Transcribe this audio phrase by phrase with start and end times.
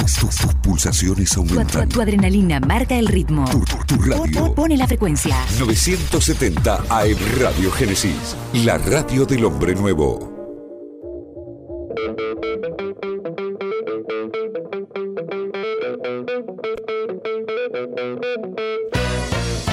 [0.00, 1.88] Tus, pulsaciones aumentan.
[1.88, 3.44] Tu, adrenalina marca el ritmo.
[3.86, 4.54] Tu, radio.
[4.54, 5.36] Pone la frecuencia.
[5.58, 8.34] 970 AM Radio Génesis.
[8.54, 10.32] La radio del hombre nuevo.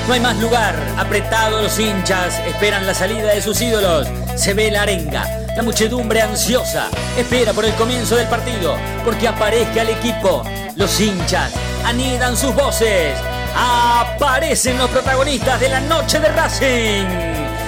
[0.07, 0.75] No hay más lugar.
[0.97, 4.07] Apretados los hinchas esperan la salida de sus ídolos.
[4.35, 5.46] Se ve la arenga.
[5.57, 10.43] La muchedumbre ansiosa espera por el comienzo del partido porque aparezca el equipo.
[10.75, 11.51] Los hinchas
[11.83, 13.17] anidan sus voces.
[13.55, 17.07] Aparecen los protagonistas de la noche de Racing.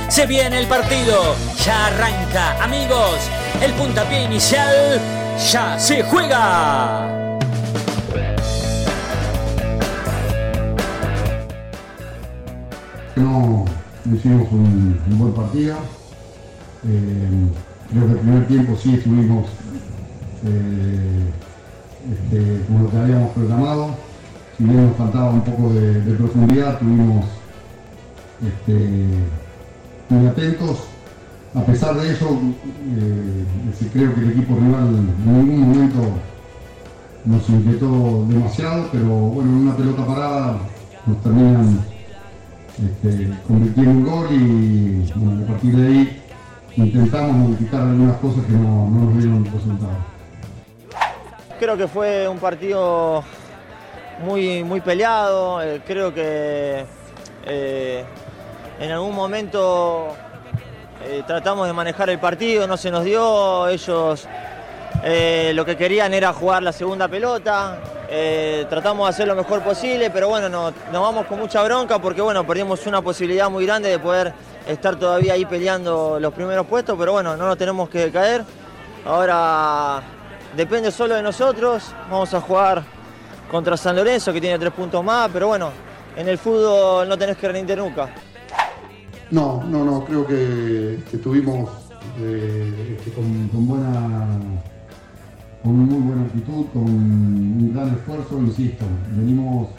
[0.07, 1.35] Se viene el partido.
[1.65, 3.17] Ya arranca, amigos.
[3.59, 5.01] El puntapié inicial
[5.51, 7.07] ya se juega.
[13.15, 13.65] No
[14.13, 15.75] hicimos un, buen partido.
[16.87, 17.49] Eh,
[17.89, 19.47] que el primer tiempo sí estuvimos
[20.45, 21.29] eh,
[22.11, 23.89] este, como lo que habíamos programado.
[24.57, 27.25] Si bien nos faltaba un poco de, profundidad, tuvimos
[28.45, 28.89] este,
[30.09, 30.79] muy atentos.
[31.55, 32.39] A pesar de eso,
[32.95, 35.99] eh, creo que el equipo rival en ningún momento
[37.25, 40.57] nos inquietó demasiado, pero bueno, en una pelota parada
[41.07, 41.79] nos terminan
[42.77, 46.21] este, convirtiendo un gol y bueno, a partir de ahí
[46.75, 50.19] intentamos modificar algunas cosas que no, nos dieron resultado.
[51.59, 53.23] Creo que fue un partido
[54.23, 56.85] muy, muy peleado, eh, creo que
[57.45, 58.05] eh,
[58.79, 60.15] en algún momento
[61.05, 64.27] eh, tratamos de manejar el partido, no se nos dio, ellos
[65.53, 67.77] lo que querían era jugar la segunda pelota,
[68.69, 72.45] tratamos de hacer lo mejor posible, pero bueno, nos vamos con mucha bronca porque bueno,
[72.45, 74.33] perdimos una posibilidad muy grande de poder
[74.67, 78.43] estar todavía ahí peleando los primeros puestos, pero bueno, no nos tenemos que caer.
[79.05, 80.01] Ahora
[80.55, 82.83] depende solo de nosotros, vamos a jugar
[83.49, 85.71] contra San Lorenzo que tiene tres puntos más, pero bueno,
[86.15, 88.09] en el fútbol no tenés que rendir nunca.
[89.31, 91.69] No, no, no, creo que, estuvimos
[92.19, 94.27] eh, este, con, buena
[95.63, 99.69] con muy buena actitud, con un gran esfuerzo, insisto, venimos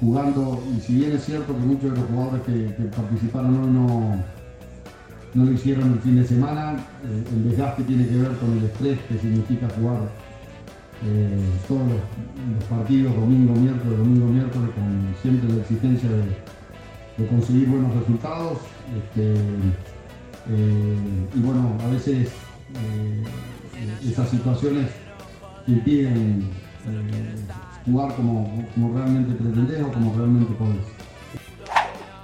[0.00, 4.24] jugando, y si bien es cierto que muchos de los jugadores que, participaron hoy no,
[5.34, 8.64] no lo hicieron el fin de semana, eh, el desgaste tiene que ver con el
[8.64, 10.08] estrés que significa jugar
[11.04, 17.94] eh, todos los, partidos, domingo, miércoles, domingo, miércoles, con siempre la exigencia de, conseguir buenos
[17.96, 18.58] resultados.
[18.96, 19.34] Este,
[20.50, 20.96] eh,
[21.34, 22.30] y bueno, a veces
[24.08, 24.86] esas situaciones
[25.66, 26.48] impiden
[27.84, 30.98] jugar como, realmente pretendés o como realmente podés.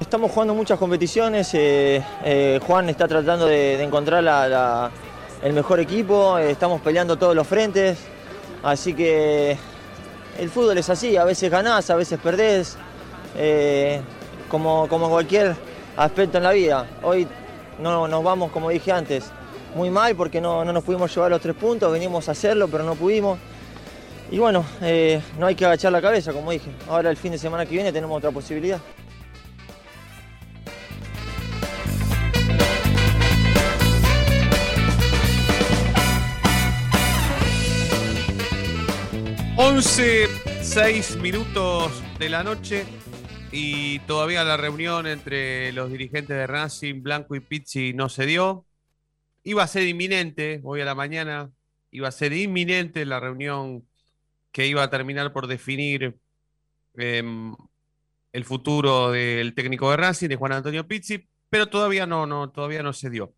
[0.01, 4.93] Estamos jugando muchas competiciones, eh, eh, Juan está tratando de, encontrar
[5.43, 7.99] el mejor equipo, eh, estamos peleando todos los frentes,
[8.63, 9.57] así que
[10.39, 12.77] el fútbol es así, a veces ganás, a veces perdés,
[14.49, 15.57] como, como cualquier
[15.97, 16.87] aspecto en la vida.
[17.03, 17.27] Hoy
[17.81, 19.31] no nos vamos, como dije antes,
[19.75, 22.85] muy mal porque no, no nos pudimos llevar los tres puntos, venimos a hacerlo, pero
[22.85, 23.39] no pudimos.
[24.31, 26.71] Y bueno, eh, no hay que agachar la cabeza, como dije.
[26.89, 28.81] Ahora el fin de semana que viene tenemos otra posibilidad.
[39.57, 40.27] Once,
[40.63, 42.85] seis minutos de la noche
[43.53, 48.67] y todavía la reunión entre los dirigentes de Racing, Blanco y Pizzi no se dio.
[49.45, 51.53] Iba a ser inminente, hoy a la mañana,
[51.91, 53.87] iba a ser inminente la reunión
[54.53, 56.17] que iba a terminar por definir
[56.95, 57.55] em,
[58.33, 62.83] el futuro del técnico de Racing, de Juan Antonio Pizzi, pero todavía no, no, todavía
[62.83, 63.35] no se dio.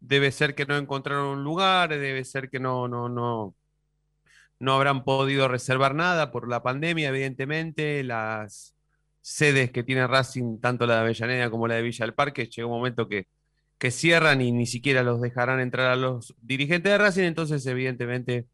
[0.00, 3.54] Debe ser que no encontraron un lugar, debe ser que no, no, no,
[4.58, 8.02] no habrán podido reservar nada por la pandemia, evidentemente.
[8.04, 8.74] Las
[9.20, 12.66] sedes que tiene Racing, tanto la de Avellaneda como la de Villa del Parque, llega
[12.66, 13.26] un momento que,
[13.80, 18.46] que cierran y ni siquiera los dejarán entrar a los dirigentes de Racing, entonces evidentemente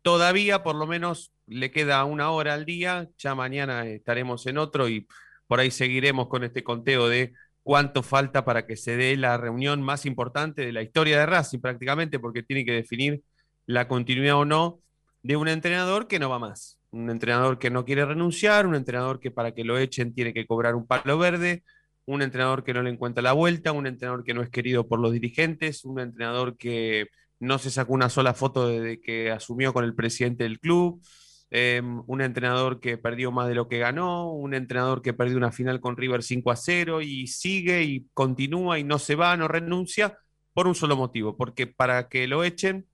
[0.00, 4.88] todavía por lo menos le queda una hora al día, ya mañana estaremos en otro
[4.88, 5.08] y
[5.48, 7.32] por ahí seguiremos con este conteo de
[7.64, 11.58] cuánto falta para que se dé la reunión más importante de la historia de Racing
[11.58, 13.22] prácticamente, porque tiene que definir
[13.66, 14.80] la continuidad o no
[15.24, 19.18] de un entrenador que no va más, un entrenador que no quiere renunciar, un entrenador
[19.18, 21.64] que para que lo echen tiene que cobrar un palo verde,
[22.06, 25.00] un entrenador que no le encuentra la vuelta, un entrenador que no es querido por
[25.00, 27.08] los dirigentes, un entrenador que
[27.38, 31.02] no se sacó una sola foto desde que asumió con el presidente del club,
[31.50, 35.52] em, un entrenador que perdió más de lo que ganó, un entrenador que perdió una
[35.52, 39.48] final con River 5 a 0 y sigue y continúa y no se va, no
[39.48, 40.18] renuncia,
[40.52, 42.86] por un solo motivo, porque para que lo echen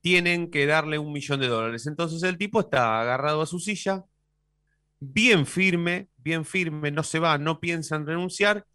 [0.00, 1.86] tienen que darle un millón de dólares.
[1.86, 4.04] Entonces el tipo está agarrado a su silla,
[4.98, 8.66] bien firme, bien firme, no se va, no piensa en renunciar,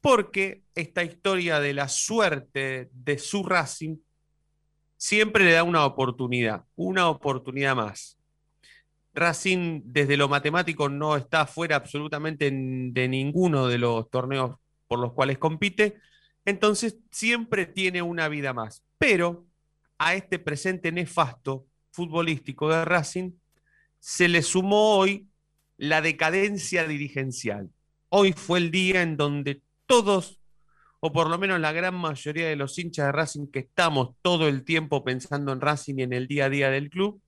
[0.00, 3.96] porque esta historia de la suerte de su Racing
[4.96, 8.18] siempre le da una oportunidad, una oportunidad más.
[9.12, 14.56] Racing desde lo matemático no está fuera absolutamente de ninguno de los torneos
[14.86, 15.98] por los cuales compite,
[16.44, 18.84] entonces siempre tiene una vida más.
[18.98, 19.46] Pero
[19.98, 23.32] a este presente nefasto futbolístico de Racing
[23.98, 25.29] se le sumó hoy
[25.80, 27.70] la decadencia dirigencial.
[28.10, 30.38] Hoy fue el día en donde todos,
[31.00, 34.46] o por lo menos la gran mayoría de los hinchas de Racing que estamos todo
[34.46, 37.22] el tiempo pensando en Racing y en el día a día del club,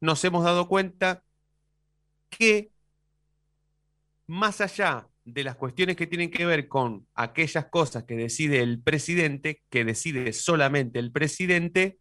[0.00, 1.22] nos hemos dado cuenta
[2.30, 2.72] que
[4.26, 8.80] más allá de las cuestiones que tienen que ver con aquellas cosas que decide el
[8.80, 11.98] presidente, que decide solamente el presidente,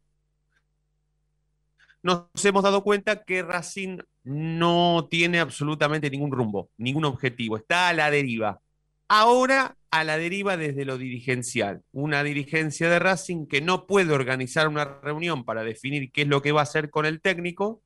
[2.03, 7.93] nos hemos dado cuenta que Racing no tiene absolutamente ningún rumbo, ningún objetivo, está a
[7.93, 8.59] la deriva.
[9.07, 11.83] Ahora a la deriva desde lo dirigencial.
[11.91, 16.41] Una dirigencia de Racing que no puede organizar una reunión para definir qué es lo
[16.41, 17.83] que va a hacer con el técnico,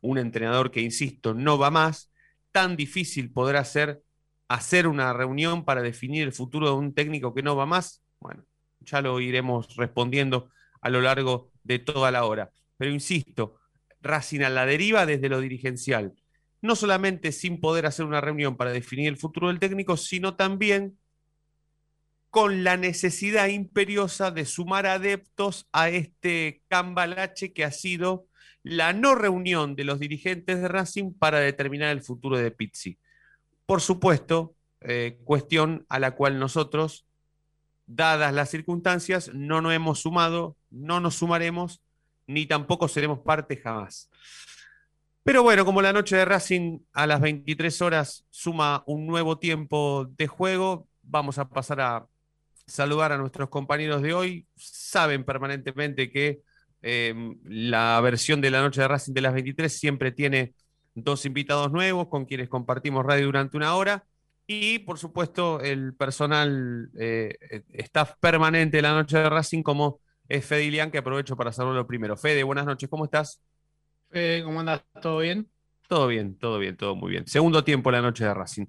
[0.00, 2.10] un entrenador que, insisto, no va más,
[2.52, 4.02] tan difícil podrá ser
[4.48, 8.02] hacer una reunión para definir el futuro de un técnico que no va más?
[8.20, 8.44] Bueno,
[8.80, 12.50] ya lo iremos respondiendo a lo largo de toda la hora.
[12.80, 13.56] Pero insisto,
[14.00, 16.14] Racing a la deriva desde lo dirigencial.
[16.62, 20.96] No solamente sin poder hacer una reunión para definir el futuro del técnico, sino también
[22.30, 28.24] con la necesidad imperiosa de sumar adeptos a este cambalache que ha sido
[28.62, 32.96] la no reunión de los dirigentes de Racing para determinar el futuro de Pizzi.
[33.66, 37.04] Por supuesto, eh, cuestión a la cual nosotros,
[37.86, 41.82] dadas las circunstancias, no nos hemos sumado, no nos sumaremos,
[42.30, 44.08] ni tampoco seremos parte jamás.
[45.22, 50.06] Pero bueno, como la noche de Racing a las 23 horas suma un nuevo tiempo
[50.16, 52.06] de juego, vamos a pasar a
[52.66, 54.46] saludar a nuestros compañeros de hoy.
[54.56, 56.40] Saben permanentemente que
[56.82, 60.54] eh, la versión de la noche de Racing de las 23 siempre tiene
[60.94, 64.04] dos invitados nuevos con quienes compartimos radio durante una hora
[64.46, 70.00] y por supuesto el personal eh, staff permanente de la noche de Racing como
[70.30, 72.16] es Fede Ilián, que aprovecho para saludarlo primero.
[72.16, 73.42] Fede, buenas noches, ¿cómo estás?
[74.08, 74.82] Fede, ¿cómo andas?
[75.02, 75.50] ¿Todo bien?
[75.88, 77.26] Todo bien, todo bien, todo muy bien.
[77.26, 78.66] Segundo tiempo la noche de Racing.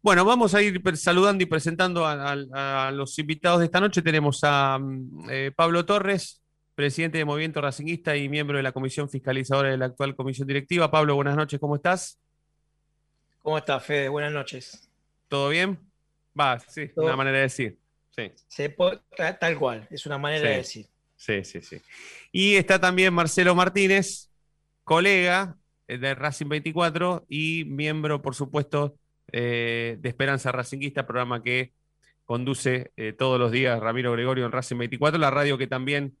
[0.00, 4.02] Bueno, vamos a ir saludando y presentando a, los invitados de esta noche.
[4.02, 6.40] Tenemos a mm, eh, Pablo Torres,
[6.76, 10.92] presidente de Movimiento Racinguista y miembro de la comisión fiscalizadora de la actual comisión directiva.
[10.92, 12.20] Pablo, buenas noches, ¿cómo estás?
[13.42, 14.08] ¿Cómo estás, Fede?
[14.08, 14.88] Buenas noches.
[15.26, 15.76] ¿Todo bien?
[16.38, 17.76] Va, sí, una manera de decir.
[18.14, 18.70] Sí.
[19.40, 20.86] tal cual, es una manera de decir.
[21.20, 21.82] Sí, sí, sí.
[22.32, 24.30] Y está también Marcelo Martínez,
[24.84, 28.96] colega eh, de Racing 24 y miembro, por supuesto,
[29.30, 31.74] eh, de Esperanza Racinguista, programa que
[32.24, 36.16] conduce eh, todos los días Ramiro Gregorio en Racing 24, la radio que también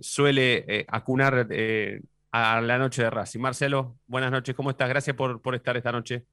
[0.00, 1.46] suele acunar
[2.32, 3.38] a la noche de Racing.
[3.38, 4.88] Marcelo, buenas noches, ¿cómo estás?
[4.88, 6.24] Gracias por, por estar esta noche.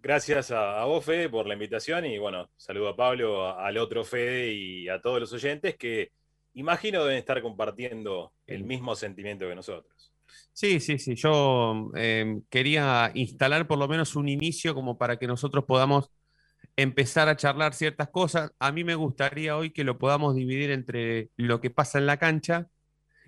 [0.00, 4.52] Gracias a, vos, Fede, por la invitación y bueno, saludo a Pablo, al otro Fede
[4.52, 6.12] y a todos los oyentes que
[6.58, 10.12] imagino deben estar compartiendo el mismo sentimiento que nosotros.
[10.52, 11.14] Sí, sí, sí.
[11.14, 11.90] Yo
[12.50, 16.10] quería instalar por lo menos un inicio como para que nosotros podamos
[16.76, 18.52] empezar a charlar ciertas cosas.
[18.58, 22.18] A mí me gustaría hoy que lo podamos dividir entre lo que pasa en la
[22.18, 22.68] cancha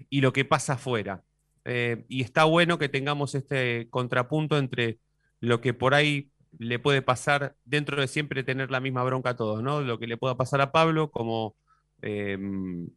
[0.09, 1.25] y lo que pasa afuera.
[1.65, 4.99] Eh, y está bueno que tengamos este contrapunto entre
[5.41, 9.37] lo que por ahí le puede pasar dentro de siempre tener la misma bronca a
[9.37, 9.81] todos, ¿no?
[9.81, 11.57] Lo que le pueda pasar a Pablo como,
[12.03, 12.89] em,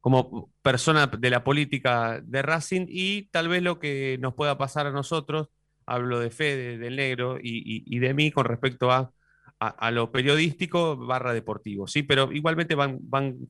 [0.00, 4.86] como persona de la política de Racing y tal vez lo que nos pueda pasar
[4.86, 5.48] a nosotros
[5.88, 9.12] hablo de Fede, del negro y, de mí con respecto a,
[9.58, 12.02] a, lo periodístico barra deportivo, ¿sí?
[12.02, 13.48] Pero igualmente van, van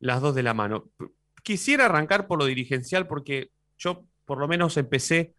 [0.00, 0.90] las dos de la mano.
[1.44, 5.34] Quisiera arrancar por lo dirigencial porque yo por lo menos empecé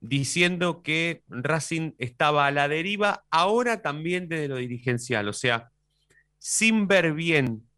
[0.00, 5.70] diciendo que Racing estaba a la deriva, ahora también desde lo dirigencial, o sea,
[6.38, 7.68] sin ver bien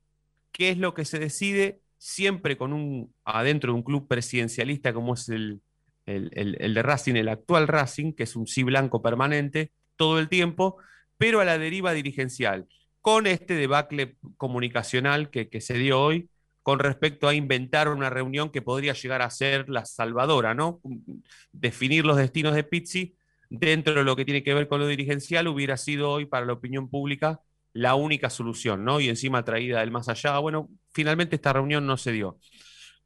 [0.53, 5.15] qué es lo que se decide, siempre con un adentro de un club presidencialista como
[5.15, 5.63] es el,
[6.05, 10.77] el, de Racing, el actual Racing, que es un sí blanco permanente todo el tiempo,
[11.17, 12.69] pero a la deriva dirigencial,
[13.01, 16.29] con este debacle comunicacional que, que se dio hoy
[16.63, 20.83] con respecto a inventar una reunión que podría llegar a ser la salvadora, ¿no?
[21.53, 23.17] Definir los destinos de Pizzi
[23.49, 26.53] dentro de lo que tiene que ver con lo dirigencial hubiera sido hoy para la
[26.53, 27.41] opinión pública
[27.75, 29.01] la única solución, ¿no?
[29.01, 30.39] Y encima traída del más allá.
[30.39, 32.39] Bueno, finalmente esta reunión no se dio.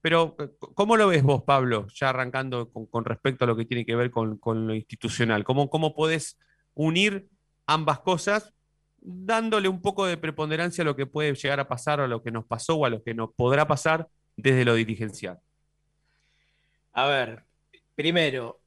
[0.00, 0.36] Pero,
[0.74, 4.10] ¿cómo lo ves vos, Pablo, ya arrancando con, respecto a lo que tiene que ver
[4.10, 5.42] con, lo institucional?
[5.42, 6.38] ¿Cómo, ¿Cómo podés
[6.74, 7.28] unir
[7.66, 8.52] ambas cosas
[9.00, 12.22] dándole un poco de preponderancia a lo que puede llegar a pasar o a lo
[12.22, 15.40] que nos pasó o a lo que nos podrá pasar desde lo dirigencial.
[16.92, 17.44] A ver,
[17.94, 18.60] primero,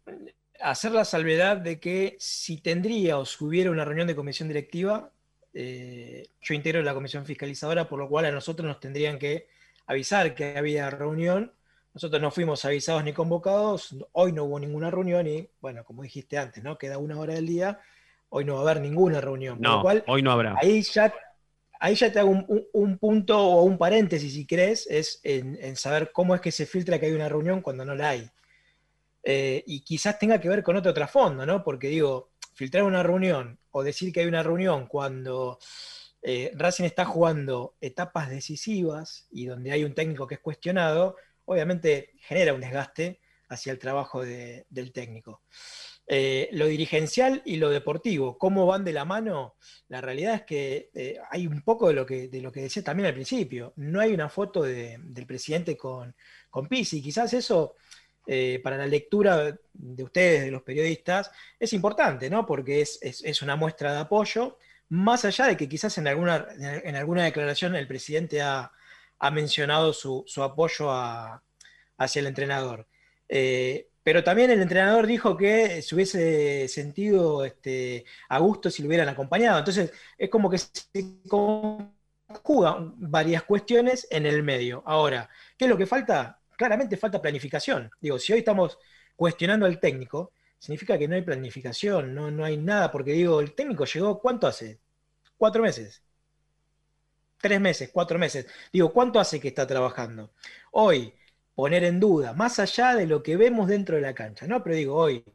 [0.60, 5.12] hacer la salvedad de que si tendría o si hubiera una reunión de comisión directiva,
[5.53, 9.48] eh, yo integro la comisión fiscalizadora, por lo cual a nosotros nos tendrían que
[9.88, 11.51] avisar que había reunión.
[11.93, 16.38] Nosotros no fuimos avisados ni convocados, hoy no hubo ninguna reunión y, bueno, como dijiste
[16.38, 16.77] antes, ¿no?
[16.77, 17.79] Queda una hora del día
[18.31, 19.58] hoy no va a haber ninguna reunión.
[19.60, 20.55] No, hoy no habrá.
[20.62, 21.13] Ahí ya,
[21.79, 26.34] ahí ya te hago un, punto o un paréntesis, si crees, es en, saber cómo
[26.34, 28.29] es que se filtra que hay una reunión cuando no la hay.
[29.24, 31.63] Eh, y quizás tenga que ver con otro trasfondo, ¿no?
[31.63, 35.60] Porque digo, filtrar una reunión o decir que hay una reunión cuando
[36.22, 41.15] eh, Racing está jugando etapas decisivas y donde hay un técnico que es cuestionado,
[41.46, 45.41] obviamente genera un desgaste hacia el trabajo del técnico.
[46.08, 49.55] Eh, lo dirigencial y lo deportivo, ¿cómo van de la mano?
[49.88, 53.74] La realidad es que eh, hay un poco de lo que, decía también al principio.
[53.77, 56.15] No hay una foto del presidente con,
[56.50, 57.01] con Pisi.
[57.01, 57.75] Quizás eso,
[58.28, 62.46] eh, para la lectura de ustedes, de los periodistas, es importante, ¿no?
[62.46, 64.58] Porque es, una muestra de apoyo,
[64.90, 68.72] más allá de que quizás en alguna, en alguna declaración el presidente ha,
[69.32, 70.90] mencionado su, apoyo
[71.98, 72.88] hacia el entrenador.
[74.04, 79.10] Pero también el entrenador dijo que se hubiese sentido este, a gusto si lo hubieran
[79.10, 79.60] acompañado.
[79.60, 80.72] Entonces, es como que se
[81.28, 84.82] conjugan varias cuestiones en el medio.
[84.86, 86.40] Ahora, ¿qué es lo que falta?
[86.62, 87.89] Claramente falta planificación.
[88.00, 88.77] Digo, si hoy estamos
[89.15, 93.56] cuestionando al técnico, significa que no hay planificación, no, no hay nada, porque digo, el
[93.56, 94.80] técnico llegó, ¿cuánto hace?
[95.38, 96.03] Cuatro meses.
[97.38, 98.46] Tres meses, cuatro meses.
[98.72, 100.34] Digo, ¿cuánto hace que está trabajando?
[100.74, 101.15] Hoy,
[101.56, 104.62] poner en duda, más allá de lo que vemos dentro de la cancha, ¿no?
[104.62, 105.25] Pero digo, hoy,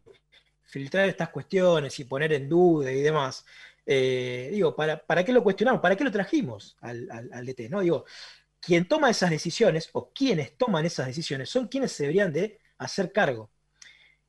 [0.62, 3.45] filtrar estas cuestiones y poner en duda y demás,
[3.85, 5.80] eh, digo, ¿para, ¿para, qué lo cuestionamos?
[5.80, 7.68] ¿Para qué lo trajimos al, al, DT?
[7.68, 7.80] ¿no?
[7.80, 8.04] Digo,
[8.60, 13.12] quien toma esas decisiones o quienes toman esas decisiones son quienes se deberían de hacer
[13.12, 13.50] cargo.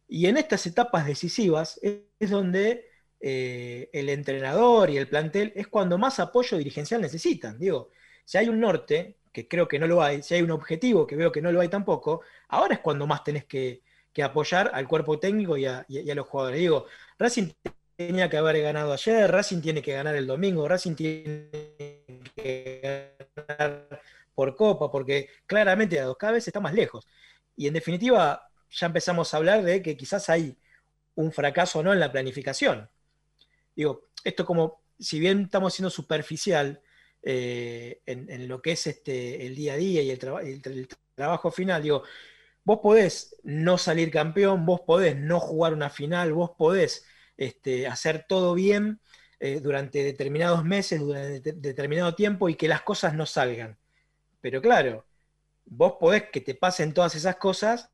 [0.07, 2.85] Y en estas etapas decisivas es, donde
[3.19, 7.59] eh, el entrenador y el plantel es cuando más apoyo dirigencial necesitan.
[7.59, 7.91] Digo,
[8.23, 11.15] si hay un norte, que creo que no lo hay, si hay un objetivo, que
[11.15, 13.83] veo que no lo hay tampoco, ahora es cuando más tenés que,
[14.23, 16.59] apoyar al cuerpo técnico y a, los jugadores.
[16.59, 16.87] Digo,
[17.19, 17.51] Racing
[17.95, 21.49] tenía que haber ganado ayer, Racing tiene que ganar el domingo, Racing tiene
[22.35, 24.01] que ganar
[24.37, 27.07] por Copa, porque claramente a dos vez está más lejos.
[27.55, 30.55] Y en definitiva, ya empezamos a hablar de que quizás hay
[31.15, 32.87] un fracaso o no en la planificación.
[33.75, 36.83] Digo, esto como, si bien estamos siendo superficial,
[37.23, 41.81] eh, en, lo que es este, el día a día y el, trabajo final.
[41.81, 42.03] Digo,
[42.63, 48.27] vos podés no salir campeón, vos podés no jugar una final, vos podés este, hacer
[48.29, 49.01] todo bien
[49.39, 53.79] eh, durante determinados meses, durante determinado tiempo y que las cosas no salgan.
[54.41, 55.05] Pero claro,
[55.65, 57.89] vos podés que te pasen todas esas cosas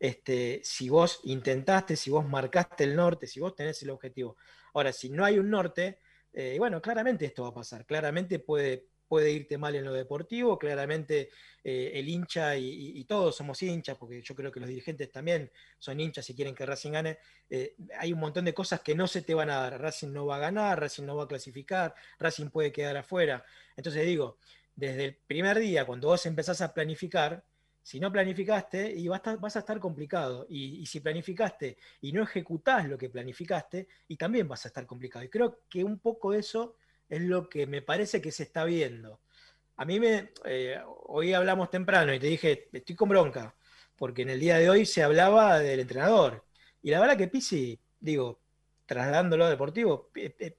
[0.00, 4.36] este, si vos intentaste, si vos marcaste el norte, si vos tenés el objetivo.
[4.72, 5.98] Ahora, si no hay un norte,
[6.32, 9.92] eh, y bueno, claramente esto va a pasar, claramente puede, puede irte mal en lo
[9.92, 11.30] deportivo, claramente
[11.62, 16.00] eh, el hincha y, todos somos hinchas, porque yo creo que los dirigentes también son
[16.00, 17.18] hinchas si quieren que Racing gane,
[17.50, 20.26] eh, hay un montón de cosas que no se te van a dar, Racing no
[20.26, 23.44] va a ganar, Racing no va a clasificar, Racing puede quedar afuera.
[23.76, 24.38] Entonces digo,
[24.74, 27.44] desde el primer día, cuando vos empezás a planificar,
[27.82, 30.46] si no planificaste, y vas, a, estar complicado.
[30.48, 35.24] Y, si planificaste y no ejecutás lo que planificaste, y también vas a estar complicado.
[35.24, 36.76] Y creo que un poco eso
[37.08, 39.20] es lo que me parece que se está viendo.
[39.76, 43.54] A mí me, eh, hoy hablamos temprano y te dije, estoy con bronca,
[43.96, 46.44] porque en el día de hoy se hablaba del entrenador.
[46.82, 48.40] Y la verdad que Pisi, digo,
[48.86, 50.10] trasladándolo a deportivo,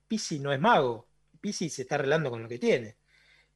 [0.07, 1.07] Pisi no es mago.
[1.39, 3.00] Pisi se está arreglando con lo que tiene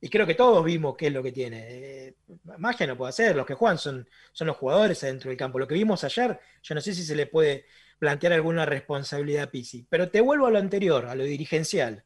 [0.06, 1.66] y creo que todos vimos qué es lo que tiene.
[1.68, 2.16] Eh,
[2.60, 5.58] magia no puede hacer, los que juegan son, son los jugadores adentro del campo.
[5.58, 7.66] Lo que vimos ayer, yo no sé si se le puede
[7.98, 9.88] plantear alguna responsabilidad a Pisi.
[9.90, 12.04] Pero te vuelvo a lo anterior, a lo dirigencial.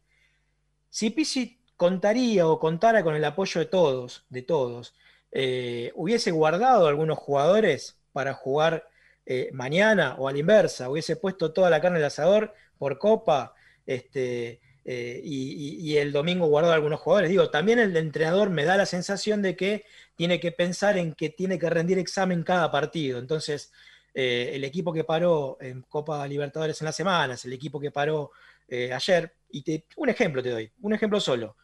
[0.89, 4.95] Si Pisi contaría o contara con el apoyo de todos, de todos,
[5.33, 8.87] eh, hubiese guardado algunos jugadores para jugar
[9.25, 13.55] eh, mañana o a la inversa, hubiese puesto toda la carne al asador por Copa
[13.85, 17.29] este, eh, y, el domingo guardó a algunos jugadores.
[17.29, 21.29] Digo, también el entrenador me da la sensación de que tiene que pensar en que
[21.29, 23.19] tiene que rendir examen cada partido.
[23.19, 23.71] Entonces,
[24.13, 28.31] eh, el equipo que paró en Copa Libertadores en las semanas, el equipo que paró
[28.67, 31.55] eh, ayer, y te, un ejemplo te doy, un ejemplo solo,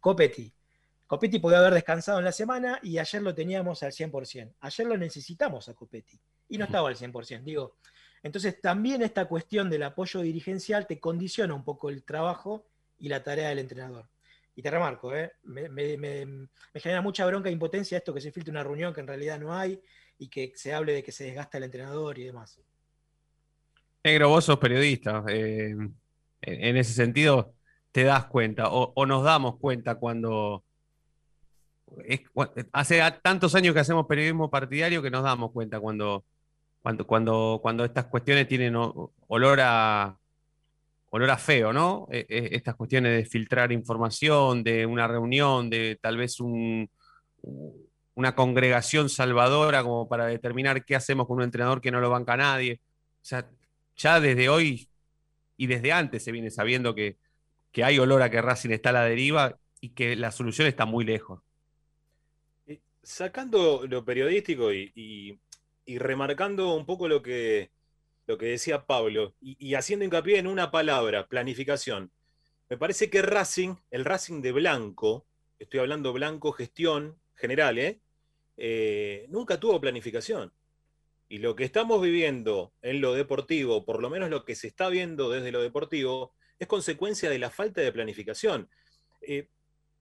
[0.00, 0.52] Copetti.
[1.06, 4.54] Copetti podía haber descansado en la semana y ayer lo teníamos al 100%.
[4.60, 7.42] Ayer lo necesitamos a Copetti y no estaba al 100%.
[7.44, 7.76] Digo,
[8.24, 12.66] entonces también esta cuestión del apoyo dirigencial te condiciona un poco el trabajo
[12.98, 14.08] y la tarea del entrenador.
[14.56, 15.32] Y te remarco, ¿eh?
[15.42, 15.68] me,
[16.74, 19.54] genera mucha bronca e impotencia esto que se filtre una reunión que en realidad no
[19.54, 19.78] hay
[20.18, 22.58] y que se hable de que se desgasta el entrenador y demás.
[24.02, 25.22] Negro, vos sos periodista.
[25.28, 25.76] Eh,
[26.40, 27.52] en ese sentido,
[27.92, 30.64] te das cuenta o, nos damos cuenta cuando...
[32.72, 36.24] hace tantos años que hacemos periodismo partidario que nos damos cuenta cuando,
[36.84, 40.18] cuando, cuando, cuando estas cuestiones tienen olor a,
[41.08, 42.06] olor a feo, ¿no?
[42.10, 49.08] E, e, estas cuestiones de filtrar información, de una reunión, de tal vez una congregación
[49.08, 52.80] salvadora como para determinar qué hacemos con un entrenador que no lo banca nadie.
[53.22, 53.48] O sea,
[53.96, 54.86] ya desde hoy
[55.56, 57.16] y desde antes se viene sabiendo que,
[57.82, 61.06] hay olor a que Racing está a la deriva y que la solución está muy
[61.06, 61.40] lejos.
[63.02, 65.40] Sacando lo periodístico y
[65.86, 67.70] remarcando un poco lo que,
[68.26, 72.10] lo que decía Pablo, y, haciendo hincapié en una palabra, planificación.
[72.68, 75.26] Me parece que Racing, el Racing de Blanco,
[75.58, 78.00] estoy hablando Blanco gestión general, ¿eh?
[78.56, 79.26] ¿eh?
[79.28, 80.52] nunca tuvo planificación.
[81.28, 84.88] Y lo que estamos viviendo en lo deportivo, por lo menos lo que se está
[84.88, 88.68] viendo desde lo deportivo, es consecuencia de la falta de planificación.
[89.20, 89.48] Eh,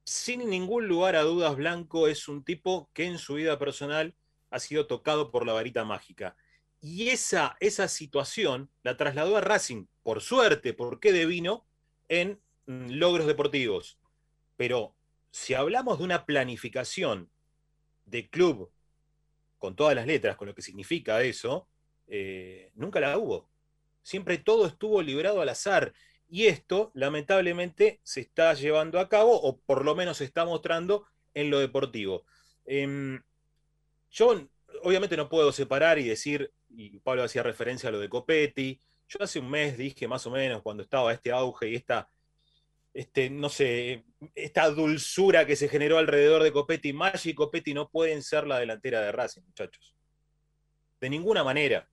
[0.06, 4.16] sin ningún lugar a dudas, Blanco es un tipo que en su vida personal
[4.54, 6.36] ha sido tocado por la varita mágica.
[6.80, 11.66] Y esa, esa situación la trasladó a Racing, por suerte, porque devino,
[12.08, 13.98] en mm, logros deportivos.
[14.56, 14.96] Pero
[15.32, 17.30] si hablamos de una planificación
[18.06, 18.70] de club
[19.58, 21.68] con todas las letras, con lo que significa eso,
[22.08, 23.50] eh, nunca la hubo.
[24.04, 25.94] Siempre todo estuvo librado al azar.
[26.30, 31.08] Y esto, lamentablemente, se está llevando a cabo, o por lo menos se está mostrando
[31.34, 32.26] en lo deportivo.
[32.66, 33.24] Em,
[34.14, 34.48] yo
[34.84, 38.80] obviamente no puedo separar y decir y Pablo hacía referencia a lo de Copetti.
[39.08, 42.10] Yo hace un mes dije más o menos cuando estaba este auge y esta,
[42.94, 47.90] este, no sé, esta dulzura que se generó alrededor de Copetti, Maggi y Copetti no
[47.90, 49.96] pueden ser la delantera de Racing, muchachos.
[51.00, 51.90] De ninguna manera,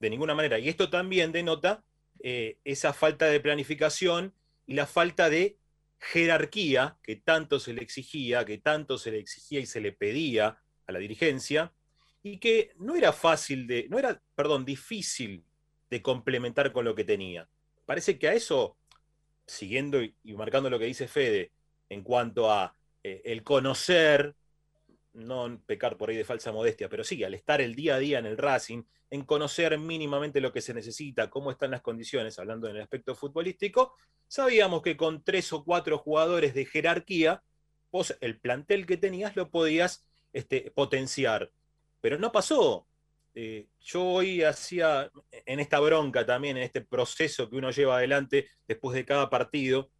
[0.00, 0.58] de ninguna manera.
[0.58, 1.84] Y esto también denota
[2.20, 4.32] eh, esa falta de planificación
[4.66, 5.58] y la falta de
[5.98, 10.58] jerarquía que tanto se le exigía, que tanto se le exigía y se le pedía
[10.86, 11.72] a la dirigencia,
[12.22, 15.44] y que no era fácil de, no era, perdón, difícil
[15.90, 17.48] de complementar con lo que tenía.
[17.84, 18.78] Parece que a eso,
[19.46, 21.52] siguiendo y, marcando lo que dice Fede,
[21.90, 24.34] en cuanto a eh, el conocer,
[25.12, 28.18] no pecar por ahí de falsa modestia, pero sí, al estar el día a día
[28.18, 32.68] en el Racing, en conocer mínimamente lo que se necesita, cómo están las condiciones, hablando
[32.68, 33.94] en el aspecto futbolístico,
[34.26, 37.42] sabíamos que con tres o cuatro jugadores de jerarquía,
[37.92, 41.50] vos el plantel que tenías lo podías este, potenciar.
[42.00, 42.86] Pero no pasó.
[43.34, 45.10] Eh, yo hoy hacía,
[45.46, 49.90] en esta bronca también, en este proceso que uno lleva adelante después de cada partido,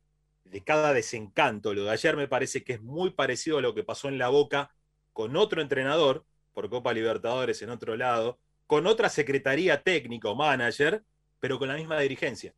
[0.45, 1.73] de cada desencanto.
[1.73, 4.29] Lo de ayer me parece que es muy parecido a lo que pasó en la
[4.29, 4.75] Boca
[5.13, 11.05] con otro entrenador, por Copa Libertadores en otro lado, con otra secretaría técnica o manager,
[11.41, 12.55] pero con la misma dirigencia.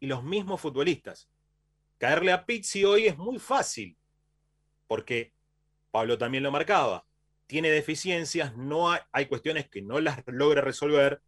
[0.00, 1.28] Y los mismos futbolistas.
[1.98, 3.96] Caerle a Pizzi hoy es muy fácil,
[4.86, 5.32] porque
[5.90, 7.04] Pablo también lo marcaba
[7.50, 11.20] tiene deficiencias, no hay, cuestiones que no las logra resolver.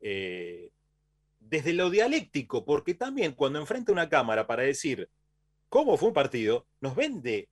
[0.00, 0.70] Eh,
[1.38, 5.10] desde lo dialéctico, porque también cuando enfrenta una cámara para decir
[5.68, 7.50] cómo fue un partido, nos vende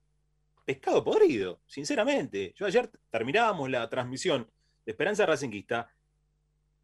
[0.65, 2.55] pescado podrido, sinceramente.
[2.57, 4.49] Yo ayer terminábamos la transmisión
[4.87, 5.87] de Esperanza Racingista,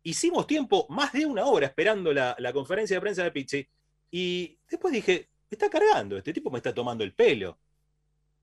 [0.03, 3.67] hicimos tiempo, más de una hora esperando la, la conferencia de prensa de Pizzi,
[4.11, 7.57] y después dije, me está cargando, este tipo me está tomando el pelo.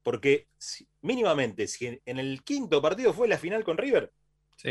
[0.02, 0.48] Porque
[1.02, 4.12] mínimamente, si en, el quinto partido fue la final con River,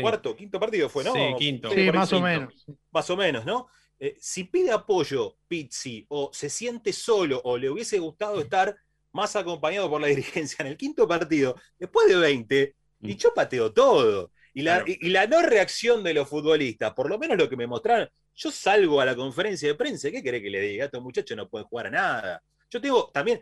[0.00, 1.12] cuarto, quinto partido fue, ¿no?
[1.14, 1.70] Sí, quinto.
[1.70, 2.66] Sí, más o menos.
[2.90, 3.68] Más o menos, ¿no?
[4.00, 8.76] Eh, si pide apoyo Pizzi o se siente solo o le hubiese gustado estar
[9.12, 13.72] más acompañado por la dirigencia en el quinto partido, después de 20, y yo pateo
[13.72, 14.32] todo.
[14.54, 17.66] Y la, y, la, no reacción de los futbolistas, por lo menos lo que me
[17.66, 20.86] mostraron, yo salgo a la conferencia de prensa, ¿qué querés que le diga?
[20.86, 22.42] Estos muchachos no pueden jugar a nada.
[22.70, 23.40] Yo tengo también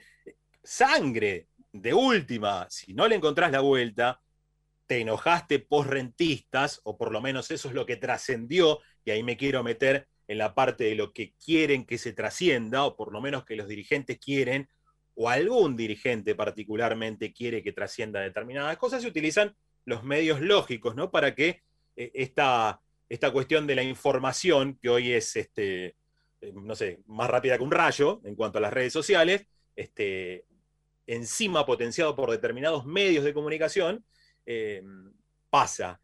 [0.62, 1.48] sangre,
[1.80, 4.20] de última, si no le encontrás la vuelta,
[4.86, 9.22] te enojaste post rentistas, o por lo menos eso es lo que trascendió, y ahí
[9.22, 13.12] me quiero meter en la parte de lo que quieren que se trascienda, o por
[13.12, 14.68] lo menos que los dirigentes quieren,
[15.14, 21.10] o algún dirigente particularmente quiere que trascienda determinadas cosas, se utilizan los medios lógicos, ¿no?
[21.10, 21.62] Para que
[21.96, 25.96] eh, esta, esta cuestión de la información, que hoy es, este,
[26.40, 30.44] eh, no sé, más rápida que un rayo en cuanto a las redes sociales, este,
[31.06, 34.04] encima potenciado por determinados medios de comunicación,
[34.44, 34.82] eh,
[35.50, 36.00] pasa.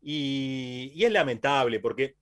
[0.00, 2.16] Y, es lamentable porque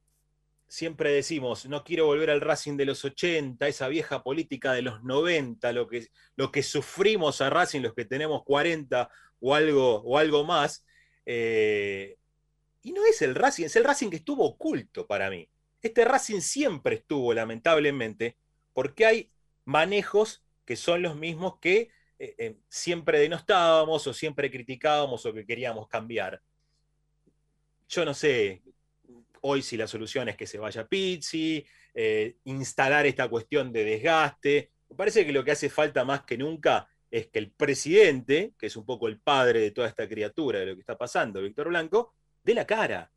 [0.69, 5.03] siempre decimos, no quiero volver al Racing de los 80, esa vieja política de los
[5.03, 10.19] 90, lo que, lo que sufrimos a Racing, los que tenemos 40 o algo, o
[10.19, 10.85] algo más.
[11.27, 12.17] Eh,
[12.83, 15.49] y no es el Racing, es el Racing que estuvo oculto para mí.
[15.83, 18.39] Este Racing siempre estuvo, lamentablemente,
[18.73, 19.33] porque hay
[19.65, 21.91] manejos que son los mismos que
[22.25, 26.41] eh, eh, siempre denostábamos o siempre criticábamos o que queríamos cambiar.
[27.89, 28.63] Yo no sé,
[29.41, 34.71] Hoy si la solución es que se vaya Pizzi, eh, instalar esta cuestión de desgaste.
[34.89, 38.67] Me parece que lo que hace falta más que nunca es que el presidente, que
[38.67, 41.71] es un poco el padre de toda esta criatura, de lo que está pasando, Víctor
[41.71, 43.11] Blanco, dé la cara.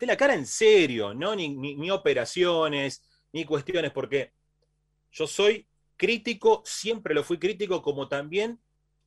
[0.00, 4.32] Dé la cara en serio, no ni, ni operaciones, ni cuestiones, porque
[5.12, 5.67] yo soy
[5.98, 8.58] crítico, siempre lo fui crítico, como también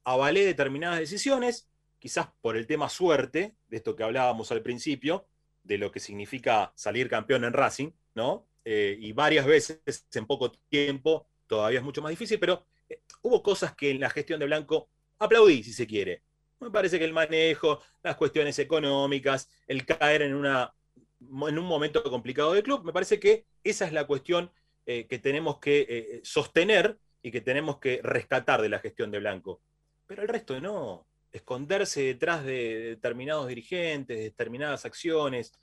[0.03, 5.25] avalé determinadas decisiones, quizás por el tema suerte, de esto que hablábamos al principio,
[5.63, 8.47] de lo que significa salir campeón en Racing, ¿no?
[8.65, 9.81] Eh, y varias veces
[10.13, 14.09] en poco tiempo, todavía es mucho más difícil, pero eh, hubo cosas que en la
[14.09, 16.23] gestión de Blanco aplaudí, si se quiere.
[16.59, 20.73] Me parece que el manejo, las cuestiones económicas, el caer en, una,
[21.19, 24.51] en un momento complicado del club, me parece que esa es la cuestión
[24.99, 29.61] eh, que tenemos que sostener y que tenemos que rescatar de la gestión de Blanco.
[30.07, 35.53] Pero el resto no esconderse detrás de determinados dirigentes, de determinadas acciones.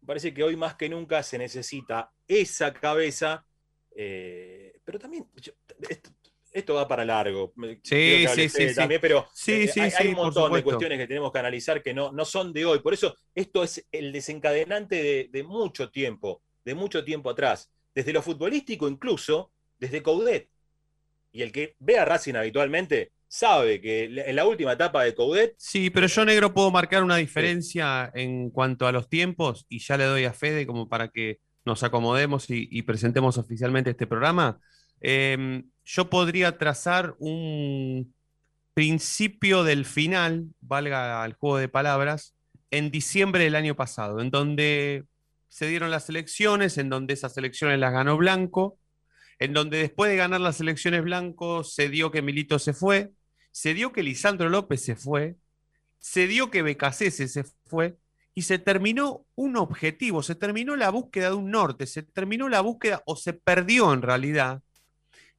[0.00, 3.46] Me parece que hoy más que nunca se necesita esa cabeza,
[3.96, 5.26] eh, pero también
[6.52, 7.52] esto, va para largo.
[7.82, 11.82] Sí, sí, sí, también, Pero eh, hay, un montón de cuestiones que tenemos que analizar
[11.82, 12.80] que no, no son de hoy.
[12.80, 17.73] Por eso esto es el desencadenante de, de mucho tiempo, de mucho tiempo atrás.
[17.94, 20.50] Desde lo futbolístico incluso, desde Coudet.
[21.32, 25.54] Y el que ve a Racing habitualmente sabe que en la última etapa de Coudet.
[25.58, 29.96] Sí, pero yo, negro, puedo marcar una diferencia en cuanto a los tiempos y ya
[29.96, 34.60] le doy a Fede como para que nos acomodemos y, presentemos oficialmente este programa.
[35.00, 38.14] Em, yo podría trazar un
[38.74, 42.34] principio del final, valga el juego de palabras,
[42.70, 45.04] en diciembre del año pasado, en donde
[45.54, 48.76] se dieron las elecciones, en donde esas elecciones las ganó Blanco,
[49.38, 53.12] en donde después de ganar las elecciones Blanco se dio que Milito se fue,
[53.52, 55.36] se dio que Lisandro López se fue,
[56.00, 57.96] se dio que Becasese se fue
[58.34, 62.60] y se terminó un objetivo, se terminó la búsqueda de un norte, se terminó la
[62.60, 64.60] búsqueda o se perdió en realidad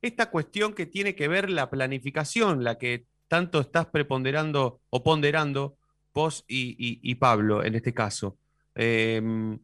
[0.01, 5.77] esta cuestión que tiene que ver la planificación, la que tanto estás preponderando o ponderando
[6.13, 8.37] vos y, Pablo en este caso.
[8.75, 9.59] Em,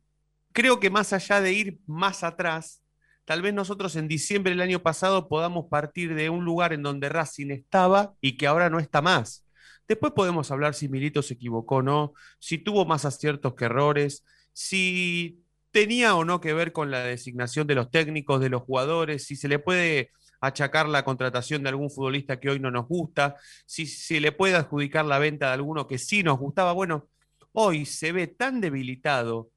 [0.54, 2.82] creo que más allá de ir más atrás,
[3.26, 7.10] tal vez nosotros en diciembre del año pasado podamos partir de un lugar en donde
[7.10, 9.46] Racing estaba y que ahora no está más.
[9.88, 14.24] Después podemos hablar si Milito se equivocó o no, si tuvo más aciertos que errores,
[14.54, 19.26] si tenía o no que ver con la designación de los técnicos, de los jugadores,
[19.26, 20.12] si se le puede
[20.42, 23.36] achacar la contratación de algún futbolista que hoy no nos gusta,
[23.66, 26.74] si se le puede adjudicar la venta de alguno que sí nos gustaba.
[26.74, 27.10] Bueno,
[27.54, 29.52] hoy se ve tan debilitado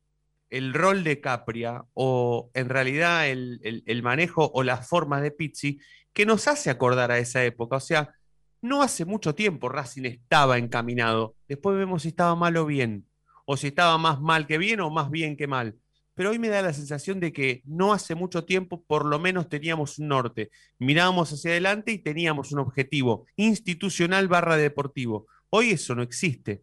[0.50, 5.80] el rol de Capria o en realidad el, manejo o las formas de Pizzi
[6.12, 7.76] que nos hace acordar a esa época.
[7.76, 8.14] O sea,
[8.62, 11.35] no hace mucho tiempo Racing estaba encaminado.
[11.48, 13.07] Después vemos si estaba mal o bien,
[13.44, 15.76] o si estaba más mal que bien o más bien que mal.
[16.14, 19.48] Pero hoy me da la sensación de que no hace mucho tiempo por lo menos
[19.48, 20.50] teníamos un norte.
[20.78, 25.26] Mirábamos hacia adelante y teníamos un objetivo institucional barra deportivo.
[25.50, 26.62] Hoy eso no existe.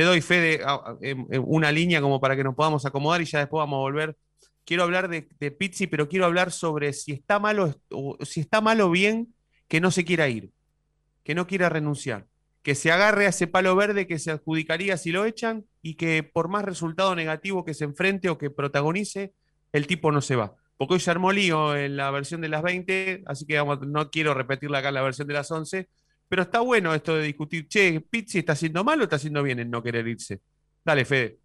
[0.00, 3.60] Te doy fe de una línea como para que nos podamos acomodar y ya después
[3.60, 4.16] vamos a volver.
[4.64, 8.90] Quiero hablar de, Pizzi, pero quiero hablar sobre si está malo o si está malo
[8.90, 9.34] bien
[9.68, 10.52] que no se quiera ir,
[11.22, 12.26] que no quiera renunciar,
[12.62, 16.22] que se agarre a ese palo verde que se adjudicaría si lo echan y que
[16.22, 19.34] por más resultado negativo que se enfrente o que protagonice,
[19.70, 20.54] el tipo no se va.
[20.78, 24.32] Porque hoy se armó lío en la versión de las 20, así que no quiero
[24.32, 25.90] repetirla acá en la versión de las 11,
[26.30, 29.58] pero está bueno esto de discutir, che, Pizzi está haciendo mal o está haciendo bien
[29.58, 30.40] en no querer irse.
[30.84, 31.38] Dale, Fede.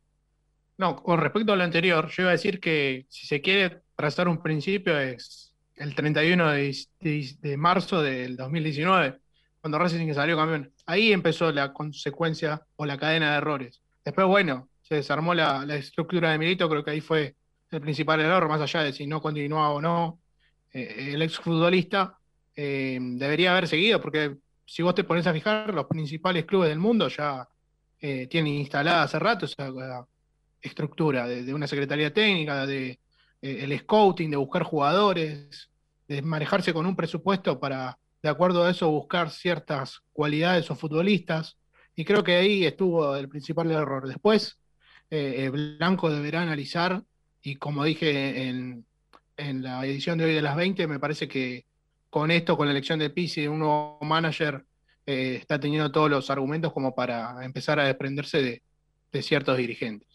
[0.78, 4.28] No, con respecto a lo anterior, yo iba a decir que si se quiere trazar
[4.28, 9.17] un principio es el 31 de, marzo del 2019,
[9.60, 10.71] cuando Racing salió campeón.
[10.86, 13.82] Ahí empezó la consecuencia o la cadena de errores.
[14.04, 17.36] Después, bueno, se desarmó la, estructura de Milito, creo que ahí fue
[17.71, 20.19] el principal error, más allá de si no continuaba o no
[20.71, 22.19] eh, el exfutbolista,
[22.56, 26.80] eh, debería haber seguido, porque si vos te pones a fijar, los principales clubes del
[26.80, 27.47] mundo ya
[27.99, 30.06] eh, tienen instalada hace rato esa
[30.62, 32.99] estructura de, una secretaría técnica, de
[33.41, 35.69] eh, el scouting, de buscar jugadores,
[36.08, 41.58] de manejarse con un presupuesto para, de acuerdo a eso, buscar ciertas cualidades o futbolistas.
[41.95, 44.08] Y creo que ahí estuvo el principal error.
[44.08, 44.60] Después,
[45.10, 47.04] eh, Blanco deberá analizar,
[47.41, 48.86] y como dije en,
[49.38, 51.65] en, la edición de hoy de las 20, me parece que
[52.15, 54.63] con esto, con la elección de Pizzi un nuevo manager,
[55.06, 58.62] eh, está teniendo todos los argumentos como para empezar a desprenderse de,
[59.12, 60.08] de ciertos dirigentes.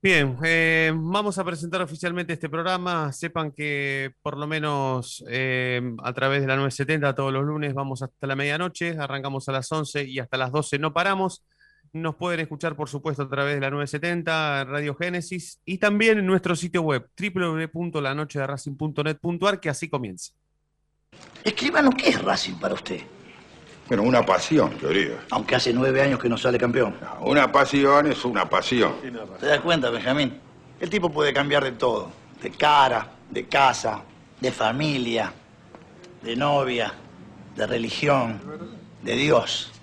[0.00, 3.12] Bien, eh, vamos a presentar oficialmente este programa.
[3.12, 8.00] Sepan que por lo menos eh, a través de la 970 todos los lunes vamos
[8.00, 11.44] hasta la medianoche, arrancamos a las 11 y hasta las 12 no paramos.
[11.94, 16.26] Nos pueden escuchar, por supuesto, a través de la 970, Radio Génesis y también en
[16.26, 20.32] nuestro sitio web www.lanochederacing.net.ar, que así comienza.
[21.44, 23.00] Escribano, ¿qué es Racing para usted?
[23.86, 25.18] Bueno, una pasión, querido.
[25.30, 26.96] Aunque hace nueve años que no sale campeón.
[27.20, 28.94] Una pasión es una pasión.
[29.38, 30.40] ¿Te das cuenta, Benjamín?
[30.80, 32.10] El tipo puede cambiar de todo.
[32.42, 34.02] De cara, de casa,
[34.40, 35.32] de familia,
[36.24, 36.92] de novia,
[37.54, 38.40] de religión,
[39.00, 39.73] de Dios.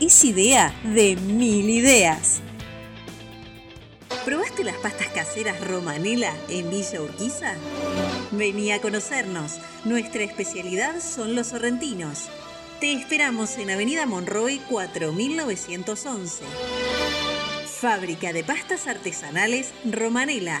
[0.00, 2.40] es idea de mil ideas.
[4.24, 7.54] ¿Probaste las pastas caseras Romanela en Villa Urquiza?
[8.30, 9.58] Vení a conocernos.
[9.84, 12.28] Nuestra especialidad son los sorrentinos.
[12.80, 16.44] Te esperamos en Avenida Monroy 4911.
[17.80, 20.60] Fábrica de pastas artesanales Romanela.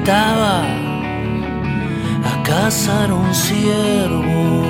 [0.00, 0.62] invitaba
[2.24, 4.62] a cazar un ciervo.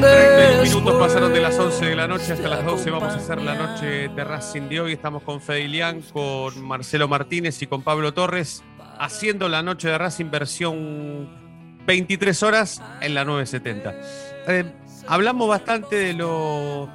[0.00, 2.90] 30 minutos pasaron de las 11 de la noche hasta las 12.
[2.90, 4.92] Vamos a hacer la noche de Racing de hoy.
[4.92, 8.62] Estamos con Fedilian, con Marcelo Martínez y con Pablo Torres
[8.98, 11.28] haciendo la noche de Racing versión
[11.86, 13.94] 23 horas en la 970.
[14.48, 14.72] Eh,
[15.08, 16.90] hablamos bastante de lo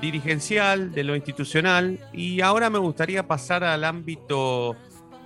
[0.00, 4.76] dirigencial, de lo institucional, y ahora me gustaría pasar al ámbito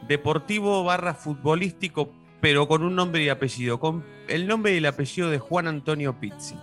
[0.07, 2.11] deportivo barra futbolístico,
[2.41, 6.19] pero con un nombre y apellido, con el nombre y el apellido de Juan Antonio
[6.19, 6.57] Pizzi.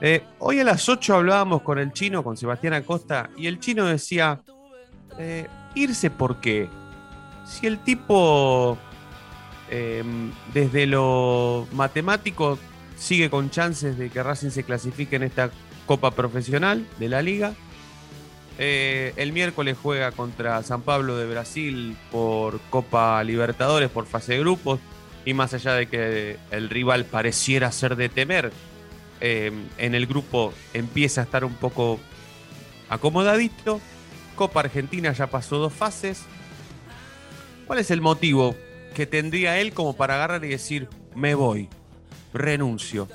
[0.00, 3.84] Eh, hoy a las 8 hablábamos con el chino, con Sebastián Acosta, y el chino
[3.84, 4.40] decía,
[5.18, 6.68] eh, irse por qué.
[7.44, 8.78] Si el tipo,
[9.70, 10.04] eh,
[10.54, 12.58] desde lo matemático,
[12.96, 15.50] sigue con chances de que Racing se clasifique en esta
[15.86, 17.54] Copa Profesional de la Liga.
[18.58, 24.40] Eh, el miércoles juega contra San Pablo de Brasil por Copa Libertadores, por fase de
[24.40, 24.80] grupos.
[25.24, 28.50] y más allá de que el rival pareciera ser de temer,
[29.20, 32.00] eh, en el grupo empieza a estar un poco
[32.88, 33.80] acomodadito.
[34.36, 36.22] Copa Argentina ya pasó dos fases.
[37.66, 38.56] ¿Cuál es el motivo
[38.94, 41.68] que tendría él como para agarrar y decir, me voy,
[42.32, 43.06] renuncio?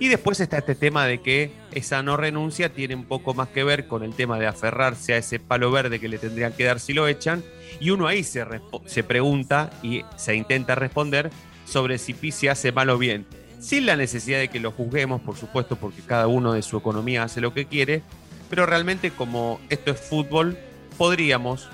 [0.00, 3.64] Y después está este tema de que esa no renuncia tiene un poco más que
[3.64, 6.78] ver con el tema de aferrarse a ese palo verde que le tendrían que dar
[6.78, 7.42] si lo echan.
[7.80, 8.44] Y uno ahí se,
[8.86, 11.30] se pregunta y se intenta responder
[11.64, 13.26] sobre si Pizzi hace mal o bien.
[13.58, 17.24] Sin la necesidad de que lo juzguemos, por supuesto, porque cada uno de su economía
[17.24, 18.02] hace lo que quiere.
[18.48, 20.56] Pero realmente como esto es fútbol,
[20.96, 21.68] podríamos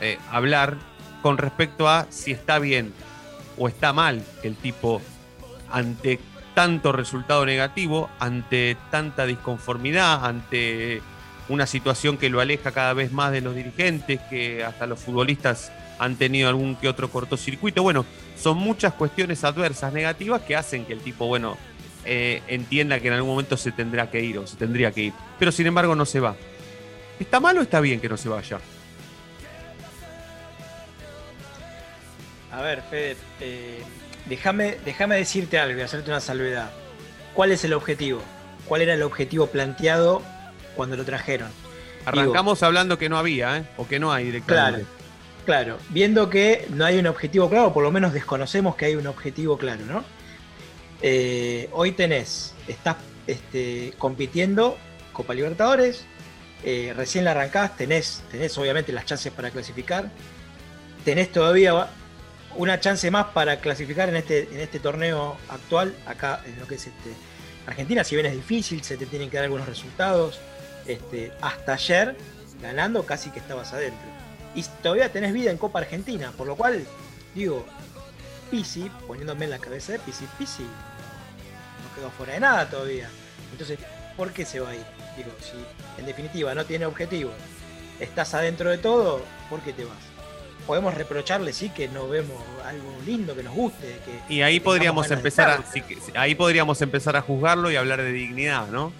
[0.00, 0.76] eh, hablar
[1.20, 2.92] con respecto a si está bien
[3.58, 5.02] o está mal el tipo
[5.70, 6.20] ante
[6.56, 11.02] tanto resultado negativo, ante tanta disconformidad, ante
[11.50, 15.70] una situación que lo aleja cada vez más de los dirigentes, que hasta los futbolistas
[15.98, 17.82] han tenido algún que otro cortocircuito.
[17.82, 18.06] Bueno,
[18.38, 21.58] son muchas cuestiones adversas, negativas, que hacen que el tipo, bueno,
[22.06, 25.12] eh, entienda que en algún momento se tendrá que ir o se tendría que ir.
[25.38, 26.36] Pero sin embargo no se va.
[27.20, 28.60] ¿Está mal o está bien que no se vaya?
[32.50, 33.82] A ver, Fede, eh,
[34.28, 36.70] déjame, déjame decirte algo y hacerte una salvedad.
[37.34, 38.22] ¿Cuál es el objetivo?
[38.66, 40.22] ¿Cuál era el objetivo planteado
[40.74, 41.50] cuando lo trajeron?
[42.04, 43.64] Arrancamos hablando que no había, ¿eh?
[43.76, 44.86] O que no hay directamente.
[45.44, 45.78] Claro, claro.
[45.90, 49.58] Viendo que no hay un objetivo claro, por lo menos desconocemos que hay un objetivo
[49.58, 50.04] claro, ¿no?
[51.02, 54.78] Eh, hoy tenés, estás este, compitiendo
[55.12, 56.06] Copa Libertadores,
[56.64, 60.10] eh, recién la arrancás, tenés, tenés obviamente las chances para clasificar,
[61.04, 61.88] tenés todavía
[62.56, 66.76] una chance más para clasificar en este, en este torneo actual, acá en lo que
[66.76, 67.12] es este,
[67.66, 70.38] Argentina, si bien es difícil, se te tienen que dar algunos resultados.
[70.86, 72.16] Este, hasta ayer,
[72.62, 74.06] ganando, casi que estabas adentro.
[74.54, 76.84] Y todavía tenés vida en Copa Argentina, por lo cual,
[77.34, 77.66] digo,
[78.50, 83.08] Pisi, poniéndome en la cabeza de Pisi, Pisi no quedó fuera de nada todavía.
[83.50, 83.78] Entonces,
[84.16, 84.84] ¿por qué se va a ir?
[85.16, 85.56] Digo, si
[86.00, 87.32] en definitiva no tiene objetivo,
[87.98, 90.15] estás adentro de todo, ¿por qué te vas?
[90.66, 93.98] Podemos reprocharle, sí, que no vemos algo lindo que nos guste.
[94.04, 98.68] Que, y ahí podríamos empezar a, ahí podríamos empezar a juzgarlo y hablar de dignidad,
[98.68, 98.92] ¿no?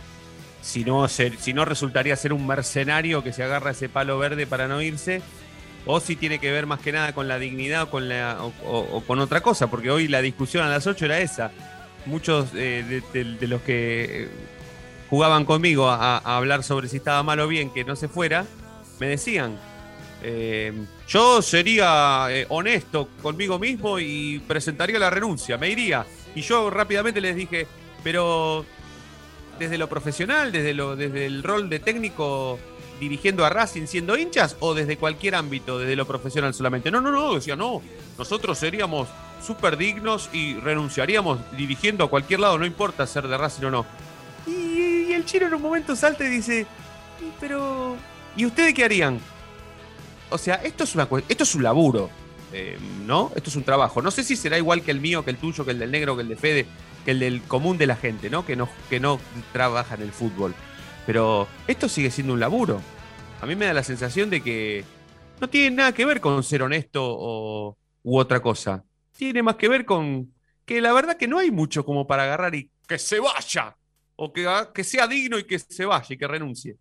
[0.62, 4.66] Si no, si no resultaría ser un mercenario que se agarra ese palo verde para
[4.66, 5.23] no irse,
[5.85, 9.01] o si tiene que ver más que nada con la dignidad o con, la, o,
[9.07, 11.53] con otra cosa, porque hoy la discusión a las 8 era esa.
[12.05, 14.29] Muchos eh, de, los que
[15.09, 18.45] jugaban conmigo a, a hablar sobre si estaba mal o bien que no se fuera,
[18.99, 19.57] me decían,
[20.23, 20.73] eh,
[21.09, 26.05] yo sería eh, honesto conmigo mismo y presentaría la renuncia, me iría.
[26.35, 27.66] Y yo rápidamente les dije,
[28.03, 28.64] pero
[29.59, 32.59] desde lo profesional, desde, lo, desde el rol de técnico
[33.01, 36.90] dirigiendo a Racing siendo hinchas o desde cualquier ámbito, desde lo profesional solamente.
[36.90, 37.83] No, no, no, decía, no,
[38.19, 39.09] nosotros seríamos
[39.45, 43.87] súper dignos y renunciaríamos dirigiendo a cualquier lado, no importa ser de Racing o no.
[44.47, 46.66] Y, y el chino en un momento salta y dice,
[47.38, 47.97] pero
[48.37, 49.21] ¿y ustedes qué harían?
[50.30, 52.10] O sea, esto es, una, esto es un laburo,
[52.52, 53.32] eh, ¿no?
[53.36, 54.02] Esto es un trabajo.
[54.02, 56.16] No sé si será igual que el mío, que el tuyo, que el del negro,
[56.16, 56.66] que el de Fede,
[57.04, 58.44] que el del común de la gente, ¿no?
[58.44, 59.20] Que no, que no
[59.52, 60.54] trabaja en el fútbol.
[61.06, 62.80] Pero esto sigue siendo un laburo.
[63.40, 64.84] A mí me da la sensación de que
[65.40, 68.84] no tiene nada que ver con ser honesto o, u otra cosa.
[69.16, 70.32] Tiene más que ver con
[70.64, 73.76] que la verdad que no hay mucho como para agarrar y que se vaya.
[74.16, 76.76] O que, que sea digno y que se vaya y que renuncie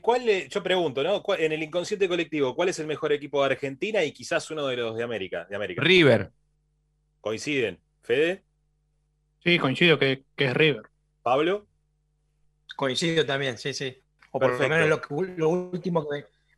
[0.00, 1.22] cuál, yo pregunto, ¿no?
[1.36, 4.76] En el inconsciente colectivo, ¿cuál es el mejor equipo de Argentina y quizás uno de
[4.76, 5.46] los de América?
[5.48, 5.82] De América?
[5.82, 6.30] River.
[7.20, 7.78] ¿Coinciden?
[8.02, 8.42] ¿Fede?
[9.42, 10.82] Sí, coincido que, es River.
[11.22, 11.66] ¿Pablo?
[12.76, 13.96] Coincido también, sí, sí.
[14.30, 15.00] O por lo menos
[15.36, 16.08] lo, último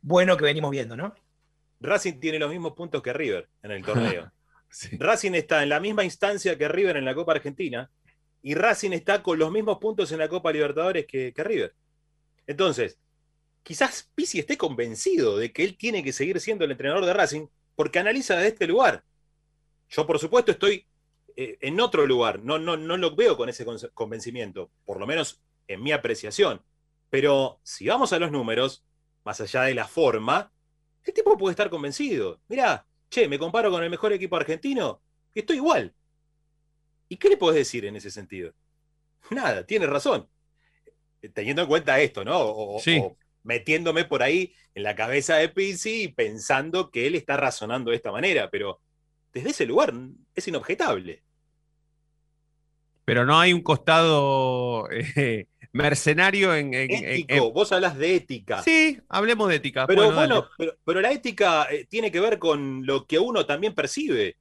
[0.01, 1.13] bueno que venimos viendo, ¿no?
[1.81, 4.31] Racing tiene los mismos puntos que River en el torneo.
[4.93, 7.89] Racing está en la misma instancia que River en la Copa Argentina
[8.41, 11.75] y Racing está con los mismos puntos en la Copa Libertadores que River.
[12.47, 12.99] Entonces,
[13.63, 17.47] quizás Pizzi esté convencido de que él tiene que seguir siendo el entrenador de Racing
[17.75, 19.03] porque analiza desde este lugar.
[19.89, 20.85] Yo, por supuesto, estoy
[21.35, 25.41] eh, en otro lugar, no, no, no lo veo con ese convencimiento, por lo menos
[25.67, 26.61] en mi apreciación.
[27.09, 28.83] Pero si vamos a los números,
[29.23, 30.51] más allá de la forma,
[31.03, 32.39] el tipo puede estar convencido.
[32.47, 35.01] Mirá, che, me comparo con el mejor equipo argentino,
[35.33, 35.93] estoy igual.
[37.09, 38.53] ¿Y qué le podés decir en ese sentido?
[39.29, 40.27] Nada, tiene razón
[41.33, 42.37] teniendo en cuenta esto, ¿no?
[42.39, 42.81] O,
[43.43, 47.97] metiéndome por ahí en la cabeza de Pizzi y pensando que él está razonando de
[47.97, 48.81] esta manera, pero
[49.33, 49.93] desde ese lugar
[50.33, 51.23] es inobjetable.
[53.05, 58.63] Pero no hay un costado eh, mercenario en, Ético, vos hablas de ética.
[58.63, 59.85] Sí, hablemos de ética.
[59.85, 60.49] Pero bueno,
[60.83, 64.37] pero, la ética eh, tiene que ver con lo que uno también percibe.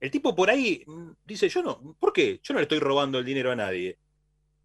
[0.00, 2.40] El tipo por ahí mm, dice, yo no, ¿por qué?
[2.42, 3.98] Yo no le estoy robando el dinero a nadie.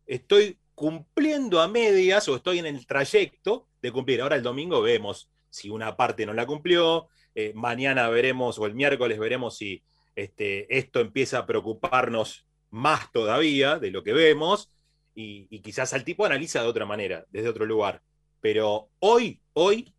[0.07, 4.21] Estoy cumpliendo a medias o estoy en el trayecto de cumplir.
[4.21, 8.75] Ahora el domingo vemos si una parte no la cumplió, eh, mañana veremos o el
[8.75, 9.81] miércoles veremos si
[10.15, 14.69] este, esto empieza a preocuparnos más todavía de lo que vemos
[15.15, 18.01] y, y quizás al tipo analiza de otra manera, desde otro lugar.
[18.41, 19.93] Pero hoy, hoy,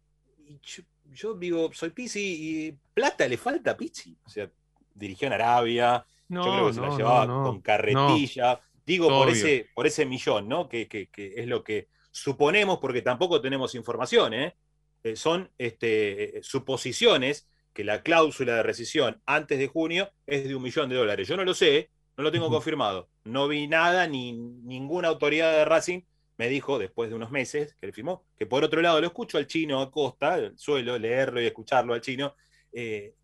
[0.62, 4.16] yo, yo digo, soy Pizzi y plata le falta a Pizzi.
[4.24, 4.51] O sea,
[4.95, 8.61] dirigió en Arabia, No, yo creo que se no, la llevaba no, con carretilla.
[8.87, 10.68] Digo, por ese, por ese millón, ¿no?
[10.68, 14.57] Que, que- que es lo que suponemos, porque tampoco tenemos información, ¿eh?
[15.03, 20.55] Eh, son este, eh, suposiciones que la cláusula de rescisión antes de junio es de
[20.55, 21.28] un millón de dólares.
[21.28, 23.11] Yo no lo sé, no lo tengo confirmado.
[23.24, 26.03] No vi nada, ni ninguna autoridad de Racing
[26.39, 29.39] me dijo, después de unos meses que le firmó, que por otro lado lo escucho
[29.39, 32.34] al chino Acosta, suelo leerlo y escucharlo al chino.
[32.72, 33.14] eh,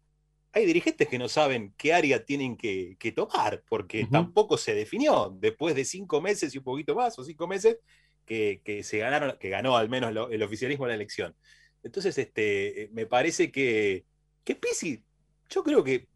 [0.53, 5.35] hay dirigentes que no saben qué área tienen que, que tomar, porque tampoco se definió.
[5.41, 7.79] Después de cinco meses y un poquito más, o cinco meses,
[8.27, 11.35] que, que se ganaron, que ganó al menos lo- el oficialismo la elección.
[11.83, 14.05] Entonces, este, eh, me parece que,
[14.45, 15.03] que Pizzi,
[15.51, 16.07] yo creo que,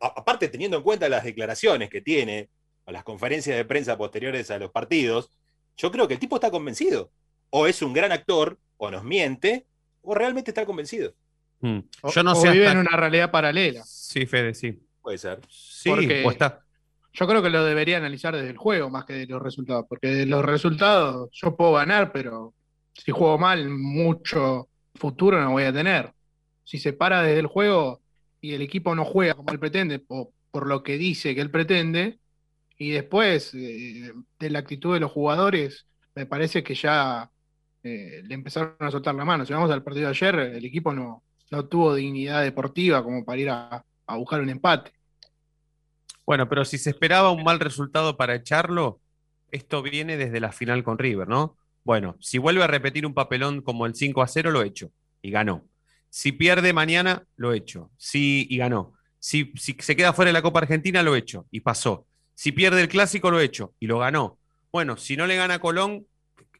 [0.00, 2.48] a- aparte teniendo en cuenta las declaraciones que tiene,
[2.84, 5.30] o las conferencias de prensa posteriores a los partidos,
[5.76, 7.12] yo creo que el tipo está convencido.
[7.50, 9.66] O es un gran actor, o nos miente,
[10.00, 11.14] o realmente está convencido.
[11.62, 11.78] Mm.
[12.02, 13.82] O- Yo no o sé vive hasta- en una realidad paralela.
[13.84, 14.78] Sí, Fede, sí.
[15.00, 15.40] Puede ser.
[15.48, 16.60] Sí, Porque o está.
[17.14, 20.08] Yo creo que lo debería analizar desde el juego más que de los resultados, porque
[20.08, 22.54] de los resultados yo puedo ganar, pero
[22.94, 26.12] si juego mal, mucho futuro no voy a tener.
[26.64, 28.00] Si se para desde el juego
[28.40, 31.50] y el equipo no juega como él pretende, o por lo que dice que él
[31.50, 32.18] pretende,
[32.78, 37.30] y después eh, de la actitud de los jugadores, me parece que ya
[37.82, 39.44] eh, le empezaron a soltar la mano.
[39.44, 41.22] Si vamos al partido de ayer, el equipo no,
[41.52, 44.90] no tuvo dignidad deportiva como para ir a, a buscar un empate.
[46.24, 49.00] Bueno, pero si se esperaba un mal resultado para echarlo,
[49.50, 51.58] esto viene desde la final con River, ¿no?
[51.84, 55.30] Bueno, si vuelve a repetir un papelón como el 5 a 0, lo hecho y
[55.30, 55.66] ganó.
[56.08, 57.90] Si pierde mañana, lo hecho.
[57.98, 58.94] Sí, y ganó.
[59.18, 62.06] Si, si se queda fuera de la Copa Argentina, lo hecho y pasó.
[62.34, 64.38] Si pierde el clásico, lo hecho y lo ganó.
[64.72, 66.06] Bueno, si no le gana a Colón,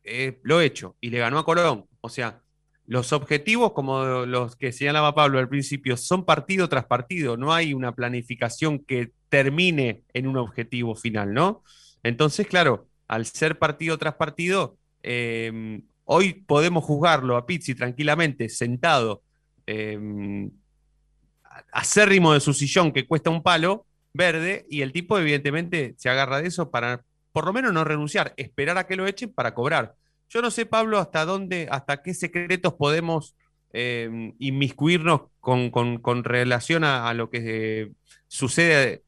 [0.05, 1.87] eh, lo hecho y le ganó a Colón.
[2.03, 2.43] O sea,
[2.87, 7.37] los objetivos, como los que señalaba Pablo al principio, son partido tras partido.
[7.37, 11.63] No hay una planificación que termine en un objetivo final, ¿no?
[12.03, 19.23] Entonces, claro, al ser partido tras partido, eh, hoy podemos juzgarlo a Pizzi tranquilamente, sentado,
[19.67, 20.51] eh,
[21.73, 26.43] acérrimo de su sillón que cuesta un palo verde, y el tipo, evidentemente, se agarra
[26.43, 29.95] de eso para por lo menos no renunciar, esperar a que lo echen para cobrar.
[30.33, 33.37] Yo no sé, Pablo, hasta dónde, hasta qué secretos podemos
[33.75, 37.93] eh, inmiscuirnos con, relación a, lo que eh,
[38.29, 39.03] sucede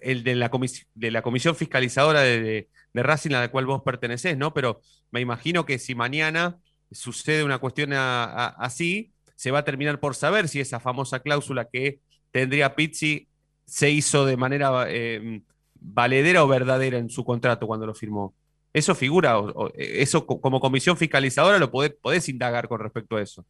[0.00, 0.52] el de la,
[0.94, 4.54] de la comisión fiscalizadora de, Racing a la cual vos pertenecés, ¿no?
[4.54, 6.58] Pero me imagino que si mañana
[6.92, 12.00] sucede una cuestión así, se va a terminar por saber si esa famosa cláusula que
[12.32, 13.28] tendría Pizzi
[13.66, 15.42] se hizo de manera eh,
[15.74, 18.34] valedera o verdadera en su contrato cuando lo firmó.
[18.72, 23.44] Eso figura, o- eso co- como comisión fiscalizadora lo podés, indagar con respecto a eso.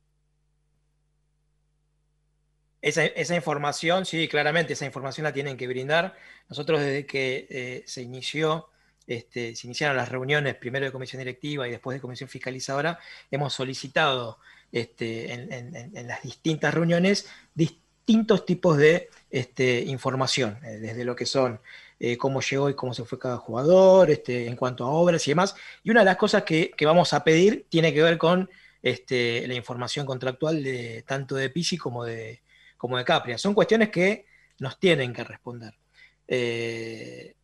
[2.81, 6.15] Esa, información, sí, claramente esa información la tienen que brindar.
[6.49, 8.69] Nosotros desde que eh, se inició,
[9.09, 13.01] este, se iniciaron las reuniones primero de comisión directiva y después de comisión fiscalizadora,
[13.33, 14.39] hemos solicitado
[14.71, 21.61] este, en las distintas reuniones distintos tipos de este, información, eh, desde lo que son
[22.01, 25.33] eh, cómo llegó y cómo se fue cada jugador, este, en cuanto a obras y
[25.33, 25.55] demás.
[25.83, 28.49] Y una de las cosas que, que vamos a pedir tiene que ver con
[28.83, 32.43] este, la información contractual de tanto de Pisi como de,
[32.77, 33.39] como de Capria.
[33.39, 34.27] Son cuestiones que
[34.59, 35.75] nos tienen que responder.
[36.27, 37.35] Eh,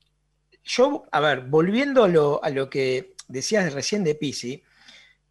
[0.64, 4.62] yo, a ver, volviendo a lo, a lo que decías recién de Pisi,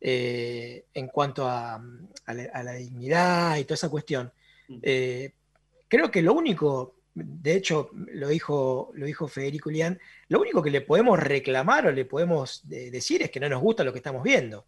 [0.02, 4.32] eh, en cuanto a, a la, a la dignidad y toda esa cuestión,
[4.82, 5.32] eh,
[5.88, 10.00] creo que lo único, de hecho, lo dijo, lo dijo Federico Lián,
[10.30, 13.62] lo único que le podemos reclamar o le podemos eh, decir es que no nos
[13.62, 14.66] gusta lo que estamos viendo.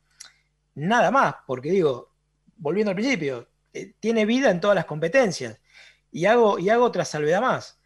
[0.75, 2.11] Nada más, porque digo,
[2.57, 5.59] volviendo al principio, eh, tiene vida en todas las competencias.
[6.11, 7.79] Y hago, y hago otra salvedad más.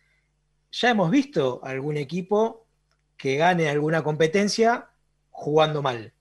[0.72, 2.68] Ya hemos visto algún equipo
[3.16, 4.89] que gane alguna competencia
[5.32, 6.14] jugando mal.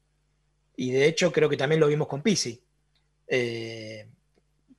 [0.77, 2.63] Y de hecho creo que también lo vimos con Pisi.
[3.27, 4.09] Eh,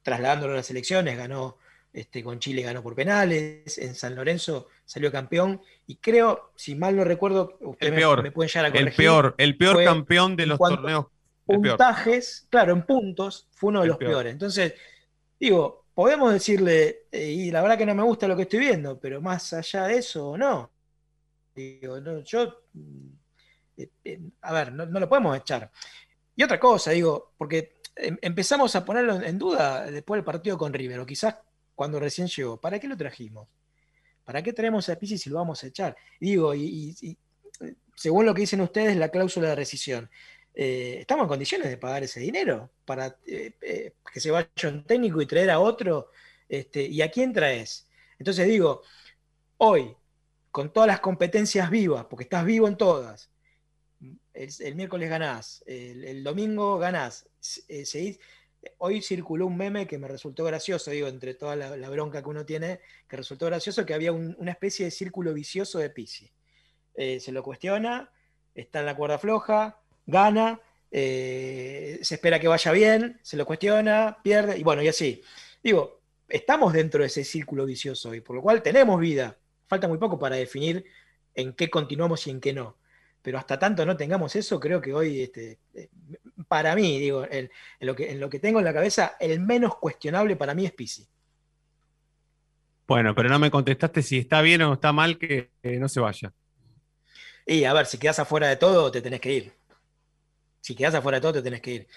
[0.01, 1.57] trasladándolo a las elecciones, ganó
[1.93, 5.61] este, con Chile, ganó por penales, en San Lorenzo salió campeón.
[5.87, 8.73] Y creo, si mal no recuerdo, ustedes El me- peor, me, pueden llegar a el
[8.73, 8.95] corregir.
[8.95, 11.05] peor, el peor campeón de los torneos.
[11.47, 11.77] El peor.
[11.77, 14.11] puntajes, claro, en puntos, fue uno de El los peor.
[14.11, 14.33] peores.
[14.33, 14.73] Entonces,
[15.39, 18.99] digo, podemos decirle, eh, y la verdad que no me gusta lo que estoy viendo,
[18.99, 20.71] pero más allá de eso, no.
[21.55, 23.07] Digo, no, yo, mm,
[23.77, 25.71] eh, eh, a ver, no, no lo podemos echar.
[26.35, 30.73] Y otra cosa, digo, porque em- empezamos a ponerlo en duda después del partido con
[30.73, 31.35] River, o quizás
[31.79, 32.59] cuando recién llegó.
[32.59, 33.47] ¿Para qué lo trajimos?
[34.25, 35.95] ¿Para qué traemos a Pizzi si lo vamos a echar?
[36.19, 36.93] Digo, y,
[37.61, 40.09] eh, según lo que dicen ustedes, la cláusula de rescisión.
[40.53, 45.21] Eh, ¿Estamos en condiciones de pagar ese dinero para eh, que se vaya un técnico
[45.21, 46.09] y traer a otro?
[46.49, 47.87] Este, ¿Y a quién traes?
[48.17, 48.81] Entonces digo,
[49.59, 49.95] hoy,
[50.51, 53.31] con todas las competencias vivas, porque estás vivo en todas,
[54.33, 58.19] el, miércoles ganás, el, el domingo ganás, seguís-
[58.77, 62.45] hoy circuló un meme que me resultó gracioso, digo, entre toda la, bronca que uno
[62.45, 66.31] tiene, que resultó gracioso, que había un- una especie de círculo vicioso de Pisi.
[66.95, 68.11] Eh, se lo cuestiona,
[68.55, 70.59] está en la cuerda floja, gana,
[70.91, 75.21] eh, se espera que vaya bien, se lo cuestiona, pierde, y bueno, y así.
[75.63, 79.37] Digo, estamos dentro de ese círculo vicioso hoy, por lo cual tenemos vida.
[79.67, 80.85] Falta muy poco para definir
[81.35, 82.77] en qué continuamos y en qué no.
[83.21, 85.89] Pero hasta tanto no tengamos eso, creo que hoy, este, eh,
[86.49, 89.39] para mí, digo, el- en, lo que, en lo que tengo en la cabeza, el
[89.41, 91.07] menos cuestionable para mí es Pisi.
[92.87, 95.99] Bueno, pero no me contestaste si está bien o está mal que, que no se
[96.01, 96.33] vaya.
[97.45, 99.53] Y a ver, si quedas afuera de todo, te tenés que ir.
[100.61, 101.87] Si quedas afuera de todo, te tenés que ir.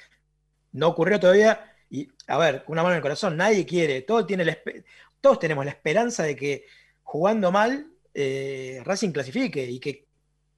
[0.73, 1.75] No ocurrió todavía.
[1.91, 4.03] Y, a ver, una mano en el corazón, nadie quiere.
[4.03, 4.85] Todo tiene la espe-
[5.21, 6.67] todos tenemos la esperanza de que
[7.03, 10.07] jugando mal, eh, Racing clasifique y que,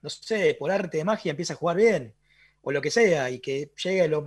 [0.03, 2.15] no sé, por arte de magia empiece a jugar bien.
[2.65, 4.27] O lo que sea, y que llegue lo.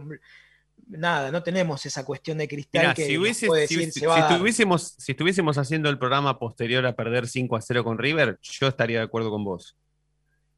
[0.90, 4.00] Nada, no tenemos esa cuestión de cristal Mirá, que si, hubiese- puede si- decir, si-
[4.00, 4.32] se va si a dar.
[4.34, 8.68] estuviésemos, si estuviésemos haciendo el programa posterior a perder 5 a 0 con River, yo
[8.68, 9.76] estaría de acuerdo con vos.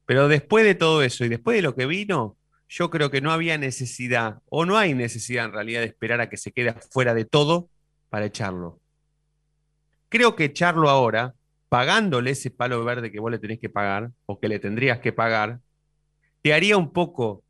[0.06, 2.36] Pero después de todo eso y después de lo que vino,
[2.68, 6.28] yo creo que no había necesidad, o no hay necesidad en realidad de esperar a
[6.28, 7.68] que se quede fuera de todo
[8.08, 8.78] para echarlo.
[10.08, 11.34] Creo que echarlo ahora,
[11.68, 15.12] pagándole ese palo verde que vos le tenés que pagar, o que le tendrías que
[15.12, 15.60] pagar,
[16.42, 17.42] te haría un poco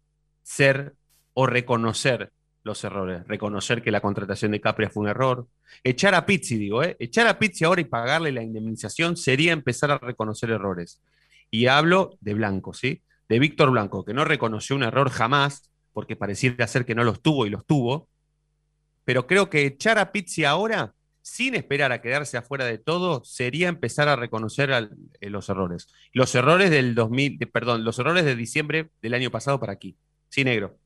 [0.43, 0.95] ser
[1.35, 2.31] o reconocer
[2.63, 5.47] los errores, reconocer que la contratación de Capria fue un error.
[5.83, 6.97] Echar a Pizzi, digo, ¿eh?
[6.99, 11.01] Echar a Pizzi ahora y pagarle la indemnización sería empezar a reconocer errores.
[11.51, 13.03] Y hablo de Blanco, ¿sí?
[13.29, 17.23] De Víctor Blanco, que no reconoció un error jamás, porque pareciera ser que no los
[17.23, 18.09] tuvo y los tuvo.
[19.05, 23.69] Pero creo que echar a Pizzi ahora, sin esperar a quedarse afuera de todo, sería
[23.69, 24.71] empezar a reconocer
[25.21, 25.89] eh, los errores.
[26.13, 29.97] Los errores del 2000, de- perdón, los errores de diciembre del año pasado para aquí.
[30.31, 30.79] Sí, negro.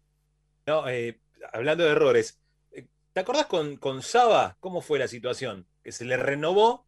[0.67, 1.21] No, eh,
[1.53, 2.41] hablando de errores,
[2.73, 5.67] eh, ¿te acordás con, con Saba cómo fue la situación?
[5.83, 6.87] Que se le renovó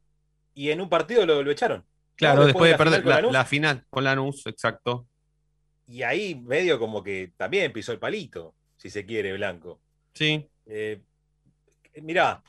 [0.55, 1.85] y en un partido lo, lo echaron.
[2.17, 5.07] Claro, después, de perder la final con Lanús, exacto.
[5.87, 9.81] Y ahí medio como que también pisó el palito, si se quiere, Blanco.
[10.15, 10.49] Sí.
[10.65, 11.03] Eh,
[12.03, 12.43] mirá,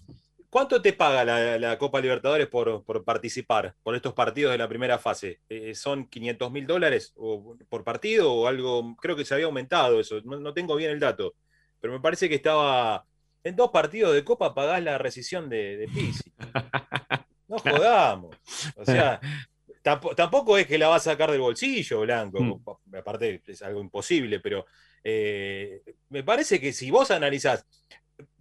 [0.49, 4.67] ¿cuánto te paga la, la Copa Libertadores por, por participar, por estos partidos de la
[4.69, 5.39] primera fase?
[5.49, 8.95] Eh, ¿Son 500 mil dólares o- por partido o algo?
[9.01, 11.35] Creo que se había aumentado eso, no, no tengo bien el dato,
[11.79, 13.05] pero me parece que estaba...
[13.43, 16.31] En dos partidos de Copa pagás la rescisión de, de Pizzi.
[17.47, 18.35] No jodamos.
[18.75, 19.21] O sea,
[19.81, 22.39] tampo- tampoco es que la va a sacar del bolsillo, Blanco.
[22.93, 24.65] Aparte, es algo imposible, pero
[25.01, 27.65] eh, me parece que si vos analizás,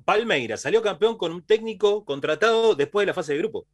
[0.06, 3.66] Palmeira salió campeón con un técnico contratado después de la fase de grupo.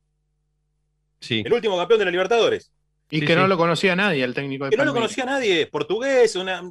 [1.21, 1.43] Sí.
[1.47, 2.73] El último campeón de la Libertadores.
[3.11, 5.15] Y Sí, que no lo conocía nadie, el técnico de Que no lo Palmeiras.
[5.15, 6.63] conocía nadie, portugués, una,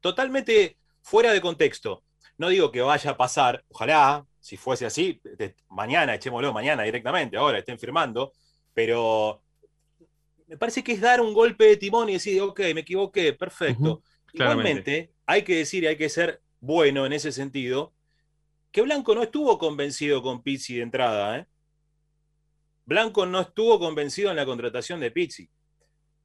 [0.00, 2.02] totalmente fuera de contexto.
[2.38, 7.36] No digo que vaya a pasar, ojalá, si fuese así, de- mañana, echémoslo mañana directamente,
[7.36, 8.32] ahora estén firmando,
[8.72, 9.42] pero
[10.46, 14.02] me parece que es dar un golpe de timón y decir, ok, me equivoqué, perfecto.
[14.32, 17.92] Igualmente, hay que decir y hay que ser bueno en ese sentido,
[18.70, 21.46] que Blanco no estuvo convencido con Pizzi de entrada, ¿eh?
[22.84, 25.48] Blanco no estuvo convencido en la contratación de Pizzi.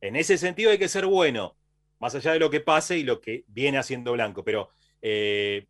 [0.01, 1.57] En ese sentido hay que ser bueno,
[1.99, 4.69] más allá de lo que pase y lo que viene haciendo Blanco, pero
[5.01, 5.67] eh,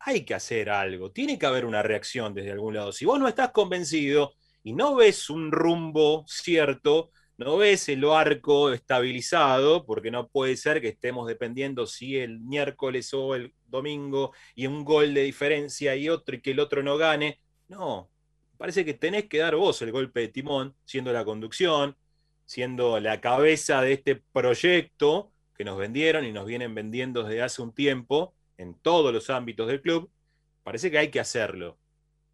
[0.00, 2.92] hay que hacer algo, tiene que haber una reacción desde algún lado.
[2.92, 4.32] Si vos no estás convencido
[4.62, 10.80] y no ves un rumbo cierto, no ves el arco estabilizado, porque no puede ser
[10.80, 16.08] que estemos dependiendo si el miércoles o el domingo y un gol de diferencia y
[16.08, 17.40] otro y que el otro no gane.
[17.68, 18.10] No,
[18.56, 21.96] parece que tenés que dar vos el golpe de timón, siendo la conducción,
[22.44, 27.62] siendo la cabeza de este proyecto que nos vendieron y nos vienen vendiendo desde hace
[27.62, 30.10] un tiempo en todos los ámbitos del club.
[30.64, 31.78] Parece que hay que hacerlo.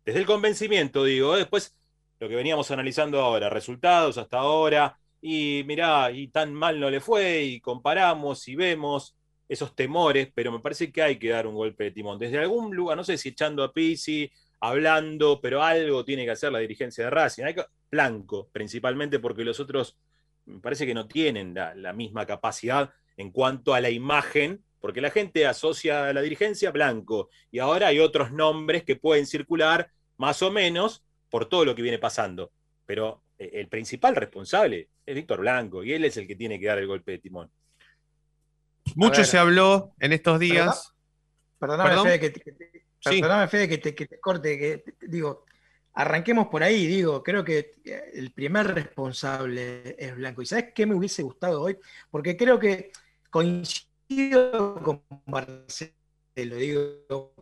[0.06, 1.40] Desde el convencimiento, digo, ¿eh?
[1.40, 1.74] después
[2.20, 7.00] lo que veníamos analizando ahora, resultados hasta ahora, y mirá, y tan mal no le
[7.00, 9.16] fue, y comparamos y vemos
[9.48, 12.18] esos temores, pero me parece que hay que dar un golpe de timón.
[12.18, 16.50] Desde algún lugar, no sé si echando a Pizzi, hablando, pero algo tiene que hacer
[16.52, 17.44] la dirigencia de Racing.
[17.90, 19.96] Blanco, principalmente porque los otros
[20.46, 25.10] me parece que no tienen la misma capacidad en cuanto a la imagen, porque la
[25.10, 30.42] gente asocia a la dirigencia blanco y ahora hay otros nombres que pueden circular más
[30.42, 31.02] o menos
[31.34, 32.52] por todo lo que viene pasando.
[32.86, 36.66] Pero eh, el principal responsable es Víctor Blanco y él es el que tiene que
[36.66, 37.50] dar el golpe de timón.
[38.94, 39.26] Mucho ver.
[39.26, 40.94] se habló en estos días.
[41.58, 42.06] Perdóname, ¿Perdón?
[42.06, 43.20] Fede, que te, que te- Sí.
[43.20, 45.44] perdóname, Fede, que te, que te corte, que digo,
[45.94, 50.40] arranquemos por ahí, digo, creo que eh, el primer responsable es Blanco.
[50.40, 51.76] ¿Y sabes qué me hubiese gustado hoy?
[52.12, 52.92] Porque creo que
[53.28, 55.94] coincido con Marcelo,
[56.36, 57.34] digo,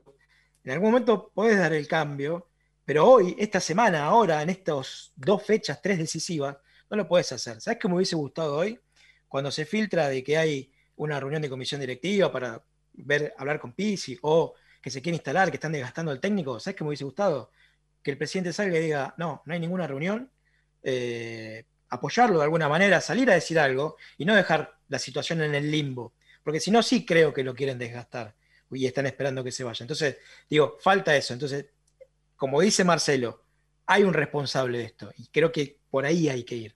[0.65, 2.49] en algún momento podés dar el cambio,
[2.85, 6.57] pero hoy, esta semana, ahora, en estas dos fechas, tres decisivas,
[6.91, 7.61] no lo puedes hacer.
[7.61, 8.79] ¿Sabes qué me hubiese gustado hoy?
[9.29, 12.63] Cuando se filtra de que hay una reunión de comisión directiva para
[12.93, 16.77] ver, hablar con Pizzi o que se quiere instalar, que están desgastando al técnico, ¿sabes
[16.77, 17.51] qué me hubiese gustado?
[18.03, 20.31] Que el presidente salga y diga, no, no hay ninguna reunión,
[20.83, 25.55] eh, apoyarlo de alguna manera, salir a decir algo y no dejar la situación en
[25.55, 28.35] el limbo, porque si no, sí creo que lo quieren desgastar
[28.71, 29.85] y están esperando que se vaya.
[29.85, 30.17] Entonces,
[30.49, 31.33] digo, falta eso.
[31.33, 31.67] Entonces,
[32.43, 33.45] como dice Marcelo,
[33.87, 36.75] hay un responsable de esto y creo que por ahí hay que ir.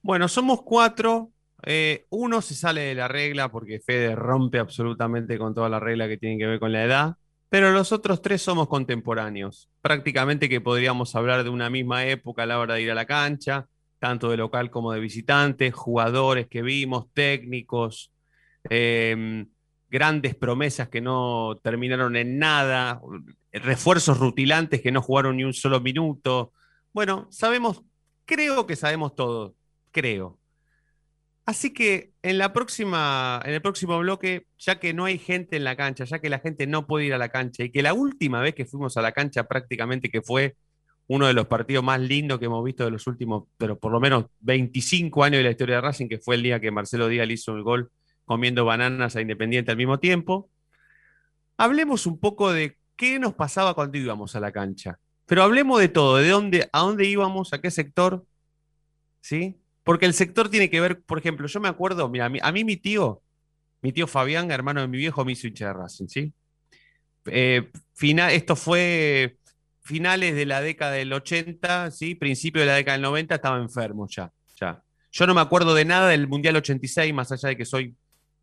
[0.00, 1.32] Bueno, somos cuatro.
[1.64, 6.06] eh, uno se sale de la regla porque Fede rompe absolutamente con toda la regla
[6.06, 7.16] que tiene que ver con la edad,
[7.48, 9.68] pero los otros tres somos contemporáneos.
[9.82, 13.06] Prácticamente que podríamos hablar de una misma época a la hora de ir a la
[13.06, 13.66] cancha,
[13.98, 18.12] tanto de local como de visitante, jugadores que vimos, técnicos,
[18.70, 19.46] eh,
[19.90, 23.00] grandes promesas que no terminaron en nada,
[23.60, 26.52] refuerzos rutilantes que no jugaron ni un solo minuto.
[26.92, 27.82] Bueno, sabemos,
[28.24, 29.54] creo que sabemos todo,
[29.90, 30.38] creo.
[31.46, 35.64] Así que en la próxima, en el próximo bloque, ya que no hay gente en
[35.64, 37.92] la cancha, ya que la gente no puede ir a la cancha y que la
[37.92, 40.56] última vez que fuimos a la cancha prácticamente que fue
[41.06, 44.00] uno de los partidos más lindos que hemos visto de los últimos, pero por lo
[44.00, 47.28] menos 25 años de la historia de Racing, que fue el día que Marcelo Díaz
[47.28, 47.90] le hizo el gol
[48.24, 50.48] comiendo bananas a Independiente al mismo tiempo.
[51.58, 54.98] Hablemos un poco de qué nos pasaba cuando íbamos a la cancha.
[55.26, 58.24] Pero hablemos de todo, de dónde, a dónde íbamos, a qué sector,
[59.20, 59.56] ¿sí?
[59.82, 62.76] Porque el sector tiene que ver, por ejemplo, yo me acuerdo, mira, a mí, mi
[62.76, 63.22] tío,
[63.82, 66.32] mi tío Fabián, hermano de mi viejo, me hizo hincha de Racing, ¿sí?
[67.26, 69.38] Eh, fina- esto fue
[69.82, 72.14] finales de la década del 80, ¿sí?
[72.14, 74.30] Principio de la década del 90, estaba enfermo ya,
[74.60, 74.82] ya.
[75.12, 77.94] Yo no me acuerdo de nada del Mundial 86, más allá de que soy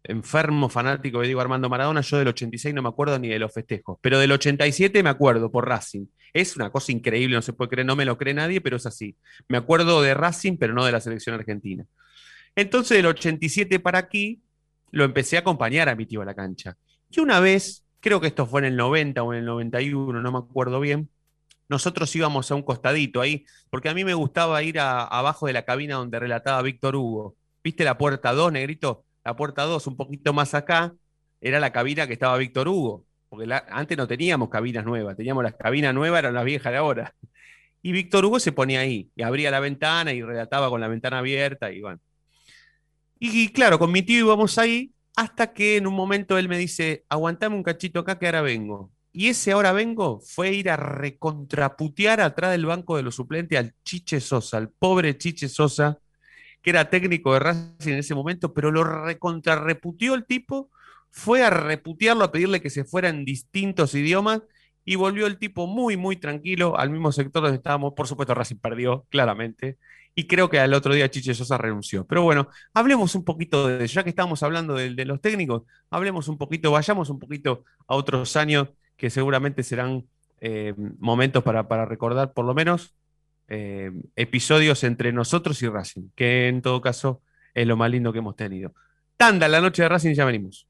[0.04, 3.54] enfermo fanático de Diego Armando Maradona, yo del 86 no me acuerdo ni de los
[3.54, 6.06] festejos, pero del 87 me acuerdo por Racing.
[6.34, 8.86] Es una cosa increíble, no se puede creer, no me lo cree nadie, pero es
[8.86, 9.16] así.
[9.48, 11.86] Me acuerdo de Racing, pero no de la selección argentina.
[12.56, 14.42] Entonces, del 87 para aquí,
[14.92, 16.78] lo empecé a acompañar a mi tío a la cancha.
[17.10, 20.32] Y una vez, creo que esto fue en el 90 o en el 91, no
[20.32, 21.10] me acuerdo bien,
[21.70, 25.64] nosotros íbamos a un costadito ahí, porque a mí me gustaba ir abajo de la
[25.64, 27.38] cabina donde relataba Víctor Hugo.
[27.64, 29.06] ¿Viste la puerta 2, negrito?
[29.24, 30.94] La puerta 2, un poquito más acá,
[31.40, 35.44] era la cabina que estaba Víctor Hugo, porque la- antes no teníamos cabinas nuevas, teníamos
[35.44, 37.14] las cabinas nuevas, eran las viejas de ahora.
[37.82, 41.20] Y Víctor Hugo se ponía ahí, y abría la ventana y relataba con la ventana
[41.20, 42.00] abierta, y bueno.
[43.20, 47.06] Y claro, con mi tío íbamos ahí, hasta que en un momento él me dice,
[47.10, 48.92] aguantame un cachito acá que ahora vengo.
[49.14, 53.74] Y ese ahora vengo fue ir a recontraputear atrás del banco de los suplentes al
[53.84, 56.00] Chiche Sosa, al pobre Chiche Sosa,
[56.62, 60.70] que era técnico de Racing en ese momento, pero lo recontrarreputió el tipo,
[61.10, 64.42] fue a reputearlo, a pedirle que se fuera en distintos idiomas,
[64.84, 67.94] y volvió el tipo muy, muy tranquilo al mismo sector donde estábamos.
[67.94, 69.78] Por supuesto, Racing perdió, claramente.
[70.16, 72.06] Y creo que al otro día Chiche Sosa renunció.
[72.06, 76.28] Pero bueno, hablemos un poquito de, ya que estamos hablando de, de los técnicos, hablemos
[76.28, 80.06] un poquito, vayamos un poquito a otros años que seguramente serán
[80.42, 82.96] eh, momentos para, para recordar, por lo menos,
[83.54, 87.22] eh, episodios entre nosotros y Racing, que en todo caso
[87.54, 88.74] es lo más lindo que hemos tenido.
[89.18, 90.70] Tanda, la noche de Racing, ya venimos.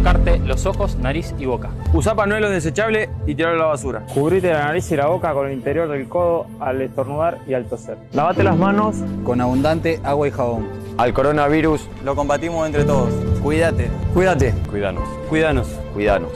[0.00, 1.70] Tocarte los ojos, nariz y boca.
[1.92, 4.06] Usa panuelo desechable y tirarlo a la basura.
[4.14, 7.66] Cubrite la nariz y la boca con el interior del codo al estornudar y al
[7.66, 7.98] toser.
[8.12, 10.68] Lavate las manos con abundante agua y jabón.
[10.96, 13.12] Al coronavirus lo combatimos entre todos.
[13.42, 13.90] Cuídate.
[14.14, 14.54] Cuídate.
[14.70, 15.08] Cuidanos.
[15.28, 15.68] Cuídanos.
[15.92, 16.32] Cuidanos.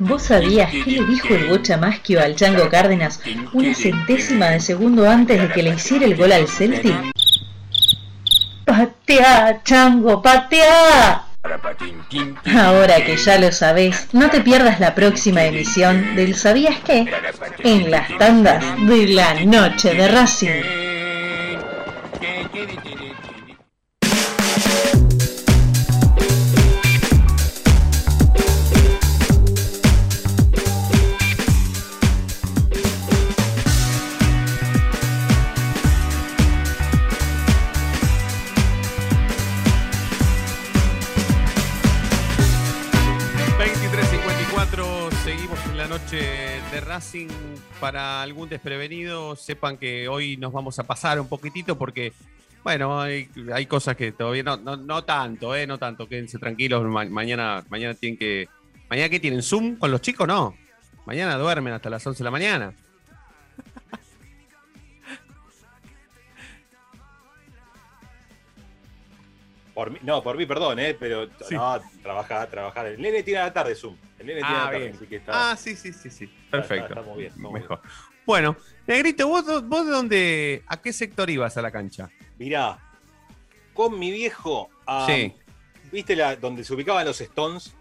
[0.00, 3.20] ¿Vos sabías qué le dijo el Bocha Maschio al Chango Cárdenas
[3.52, 7.14] una centésima de segundo antes de que le hiciera el gol al Celtic?
[8.64, 11.26] ¡Patea, Chango, patea!
[12.56, 17.06] Ahora que ya lo sabés, no te pierdas la próxima emisión del ¿Sabías qué?
[17.58, 20.84] En las tandas de la noche de Racing.
[46.94, 47.26] Racing.
[47.80, 52.12] Para algún desprevenido, sepan que hoy nos vamos a pasar un poquitito porque,
[52.62, 55.66] bueno, hay, hay cosas que todavía no, no, no tanto, ¿eh?
[55.66, 56.84] No tanto, quédense tranquilos.
[56.84, 58.48] ma- mañana, mañana tienen que.
[58.88, 59.42] ¿Mañana qué tienen?
[59.42, 60.28] ¿Zoom con los chicos?
[60.28, 60.54] No.
[61.04, 62.72] Mañana duermen hasta las 11 de la mañana.
[69.74, 70.94] Por mí, no, por mí, perdón, ¿eh?
[70.98, 72.86] pero no, trabajar, trabajar.
[72.86, 73.96] El nene tiene la tarde Zoom.
[74.18, 75.50] El nene tiene Ah, la tarde, así que está.
[75.50, 76.26] Ah, sí, sí, sí, sí.
[76.50, 76.86] Perfecto.
[76.86, 77.80] está- estamos bien, Mejor.
[78.24, 78.56] Bueno,
[78.86, 82.08] Negrito, ¿vos, vos de dónde, a qué sector ibas a la cancha?
[82.38, 82.78] Mirá,
[83.74, 85.34] con mi viejo, a- Sí.
[85.90, 87.74] ¿viste la, donde se ubicaban los Stones?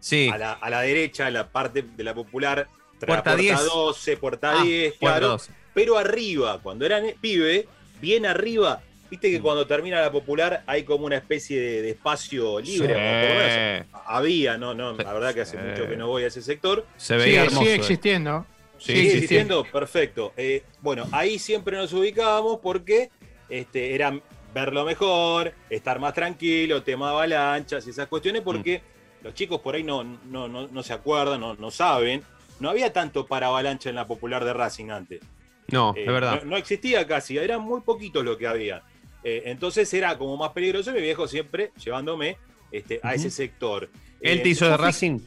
[0.00, 0.28] Sí.
[0.32, 2.66] A la, a la derecha, la parte de la popular,
[3.06, 3.64] Puerta 10.
[3.64, 5.32] 12, puerta Ah, 10, puerta claro.
[5.34, 5.52] 12.
[5.72, 7.66] Pero arriba, cuando era ne- pibe,
[8.00, 9.32] bien arriba, viste Mm.
[9.32, 13.00] que cuando termina la popular hay como una especie de, de espacio libre, Sí.
[13.00, 16.22] o por lo menos había, no, no, la verdad que hace mucho que no voy
[16.24, 16.86] a ese sector.
[16.96, 17.60] Se veía hermoso.
[17.62, 18.46] sigue existiendo.
[18.78, 19.14] Sí, ¿Sigue sí, sí.
[19.16, 19.64] existiendo?
[19.64, 20.32] Perfecto.
[20.36, 23.10] Eh, bueno, ahí siempre nos ubicábamos porque
[23.50, 24.18] este, era
[24.54, 29.24] verlo mejor, estar más tranquilo, tema de avalanchas y esas cuestiones, porque Mm.
[29.24, 32.22] los chicos por ahí no, no, no, no se acuerdan, no, no saben.
[32.58, 35.20] No había tanto para avalancha en la popular de Racing antes.
[35.68, 36.40] No, Eh, de verdad.
[36.42, 38.82] No, no existía casi, eran muy poquitos lo que había.
[39.22, 42.36] Eh, entonces era como más peligroso y mi viejo siempre llevándome
[42.72, 43.88] este, a ese sector.
[44.20, 45.18] ¿Él Eh, te hizo de Racing?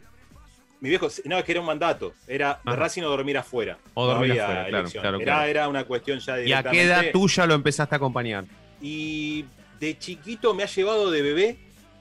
[0.80, 2.14] mi viejo, no, es que era un mandato.
[2.28, 2.76] Era de.
[2.76, 3.78] Racing o dormir afuera.
[3.94, 5.02] O dormir afuera, claro, elección.
[5.02, 5.50] claro, era, claro.
[5.50, 6.48] era una cuestión ya de.
[6.48, 8.46] ¿Y a qué edad tuya lo empezaste a acompañar?
[8.82, 9.46] Y
[9.80, 11.58] de chiquito me ha llevado de bebé.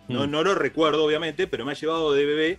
[0.09, 0.31] No, Mm.
[0.33, 2.59] no lo recuerdo, obviamente, pero me ha llevado de bebé.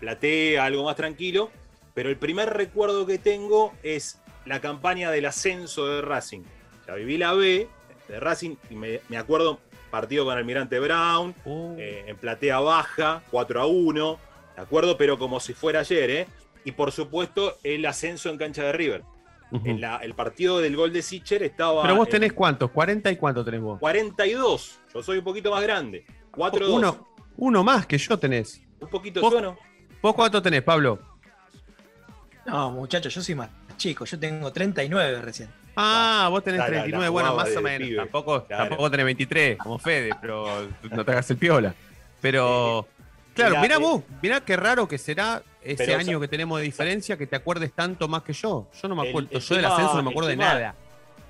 [0.00, 1.50] Platea, algo más tranquilo.
[1.94, 6.42] Pero el primer recuerdo que tengo es la campaña del ascenso de Racing.
[6.88, 7.68] Ya viví la B
[8.10, 9.58] de Racing y me, me acuerdo
[9.90, 11.74] partido con Almirante Brown, Uh.
[11.78, 14.18] eh, en platea baja, 4 a 1.
[14.56, 16.26] De acuerdo, pero como si fuera ayer, ¿eh?
[16.64, 19.02] Y por supuesto, el ascenso en cancha de River.
[19.64, 21.82] En la- el partido del gol de Sicher estaba.
[21.82, 23.80] Pero vos en tenés cuántos, 40 y cuánto tenés vos.
[23.80, 24.78] 42.
[24.94, 26.04] Yo soy un poquito más grande.
[26.30, 26.76] 4 2.
[26.76, 28.62] Uno, uno más que yo tenés.
[28.78, 29.58] Un poquito ¿Vos, bueno.
[30.00, 31.00] ¿Vos cuánto tenés, Pablo?
[32.46, 35.48] No, muchachos, yo soy más chico, yo tengo 39 recién.
[35.76, 37.86] Ah, vos tenés La- la- la 39, bueno, más o menos.
[37.88, 37.96] pibe.
[37.96, 38.64] Tampoco, Claro.
[38.68, 41.74] tampoco tenés 23, como Fede, pero no te hagas el piola.
[42.20, 42.86] Pero,
[43.34, 46.58] claro, mirá, mirá eh, vos, mirá qué raro que será ese pero, año que tenemos
[46.58, 48.66] de diferencia que te acuerdes tanto más que yo.
[48.82, 50.74] Yo no me acuerdo, el yo del tema- ascenso no me acuerdo de nada.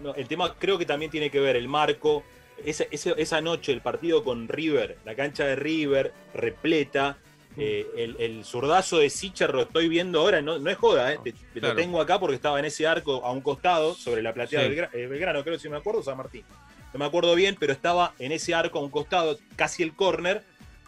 [0.00, 2.24] No, el tema creo que también tiene que ver el marco.
[2.64, 7.16] Esa, esa, esa noche, el partido con River, la cancha de River repleta.
[7.56, 11.18] Eh, el, el zurdazo de Sicher lo estoy viendo ahora, no, no es joda, eh,
[11.22, 11.74] te- te Claro.
[11.74, 14.68] lo tengo acá porque estaba en ese arco a un costado, sobre la platea Sí.
[14.68, 16.44] del eh, Belgrano, creo si me acuerdo, San Martín.
[16.92, 20.42] No me acuerdo bien, pero estaba en ese arco a un costado, casi el córner,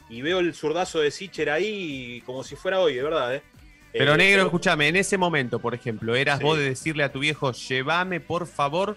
[0.08, 3.34] y veo el zurdazo de Sicher ahí como si fuera hoy, de verdad.
[3.34, 3.42] ¿eh?
[3.92, 6.44] Pero Eh, negro, escúchame, en ese momento, por ejemplo, ¿eras Sí.
[6.44, 8.96] vos de decirle a tu viejo, llévame por favor?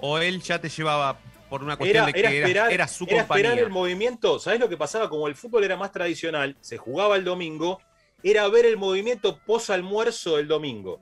[0.00, 1.18] ¿O él ya te llevaba
[1.48, 3.44] por una cuestión Era, de que era era, esperar, era su era compañía?
[3.48, 4.38] esperar el movimiento.
[4.38, 5.08] ¿Sabés lo que pasaba?
[5.08, 7.80] Como el fútbol era más tradicional, se jugaba el domingo,
[8.22, 11.00] era ver el movimiento pos almuerzo del domingo.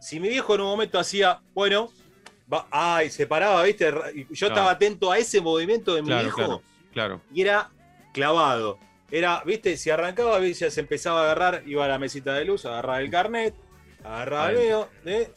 [0.00, 1.90] Si mi viejo en un momento hacía, bueno,
[2.52, 3.86] va, ay, se paraba, ¿viste?
[3.86, 4.26] Yo Claro.
[4.54, 6.62] estaba atento a ese movimiento de mi Claro, viejo claro,
[6.92, 7.20] claro.
[7.32, 7.70] y era
[8.12, 8.78] clavado.
[9.10, 9.76] Era, ¿viste?
[9.76, 10.70] Si arrancaba, ¿viste?
[10.70, 13.54] se empezaba a agarrar, iba a la mesita de luz, agarraba el carnet,
[14.02, 15.30] agarraba el mío, ¿eh?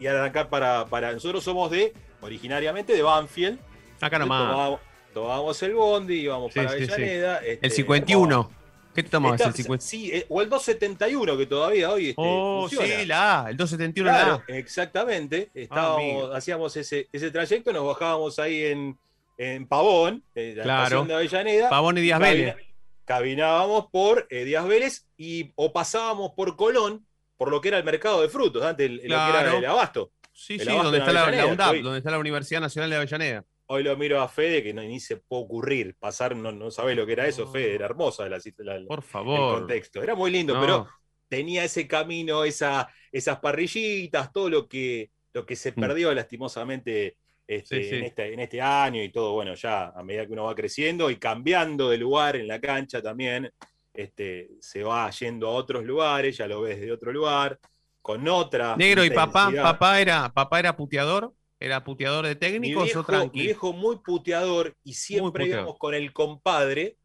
[0.00, 1.12] y arrancar para, para.
[1.12, 3.58] Nosotros somos de, originariamente de Banfield.
[4.00, 4.50] Acá nomás.
[4.50, 4.80] Tomábamos,
[5.14, 6.76] tomábamos el bondi, íbamos Sí, para sí.
[6.76, 7.38] Avellaneda.
[7.38, 8.50] este, El 51.
[8.94, 9.40] ¿Qué te tomabas?
[9.40, 9.84] Está- El 50.
[9.84, 12.86] Sí, eh, o el 271 que todavía hoy este, Oh, funciona.
[13.00, 14.58] sí, la A, el 271 Claro, la A.
[14.58, 15.50] exactamente.
[15.54, 16.32] Estábamos, amigo.
[16.32, 18.98] hacíamos ese, ese trayecto, nos bajábamos ahí en,
[19.36, 20.82] en Pavón, en la Claro.
[20.84, 21.68] estación de Avellaneda.
[21.70, 22.56] Pavón y Díaz Vélez.
[23.04, 27.84] Caminábamos por eh, Díaz Vélez y, o pasábamos por Colón, por lo que era el
[27.84, 30.10] mercado de frutos, antes el- lo que era el abasto.
[30.32, 32.18] Sí, El sí, abasto donde en está la, la Avellaneda, UNDAP, hoy- donde está la
[32.18, 33.44] Universidad Nacional de Avellaneda.
[33.70, 36.96] Hoy lo miro a Fede, que no, ni se puede ocurrir pasar, no, no sabés
[36.96, 40.02] lo que era eso, Fede, era hermosa la, la- Por el contexto.
[40.02, 40.60] Era muy lindo, No.
[40.60, 40.88] pero
[41.28, 45.74] tenía ese camino, esa, esas parrillitas, todo lo que, lo que se Mm.
[45.80, 47.16] perdió lastimosamente
[47.46, 47.96] este, Sí, sí.
[47.96, 51.10] En, este, en este año y todo, bueno, ya a medida que uno va creciendo
[51.10, 53.50] y cambiando de lugar en la cancha también,
[53.94, 57.58] este, se va yendo a otros lugares, ya lo ves de otro lugar,
[58.02, 58.76] con otra.
[58.76, 61.32] Negro, ¿y papá, papá era, papá era puteador?
[61.60, 63.38] ¿Era puteador de Mi técnicos viejo, o tranqui?
[63.38, 65.46] mi viejo muy puteador y siempre puteador.
[65.46, 66.98] íbamos con el compadre,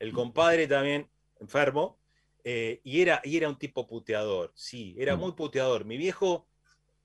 [0.00, 2.00] el compadre también enfermo,
[2.44, 5.20] eh, y, era, y era un tipo puteador, sí, era Mm.
[5.20, 5.84] muy puteador.
[5.84, 6.48] Mi viejo,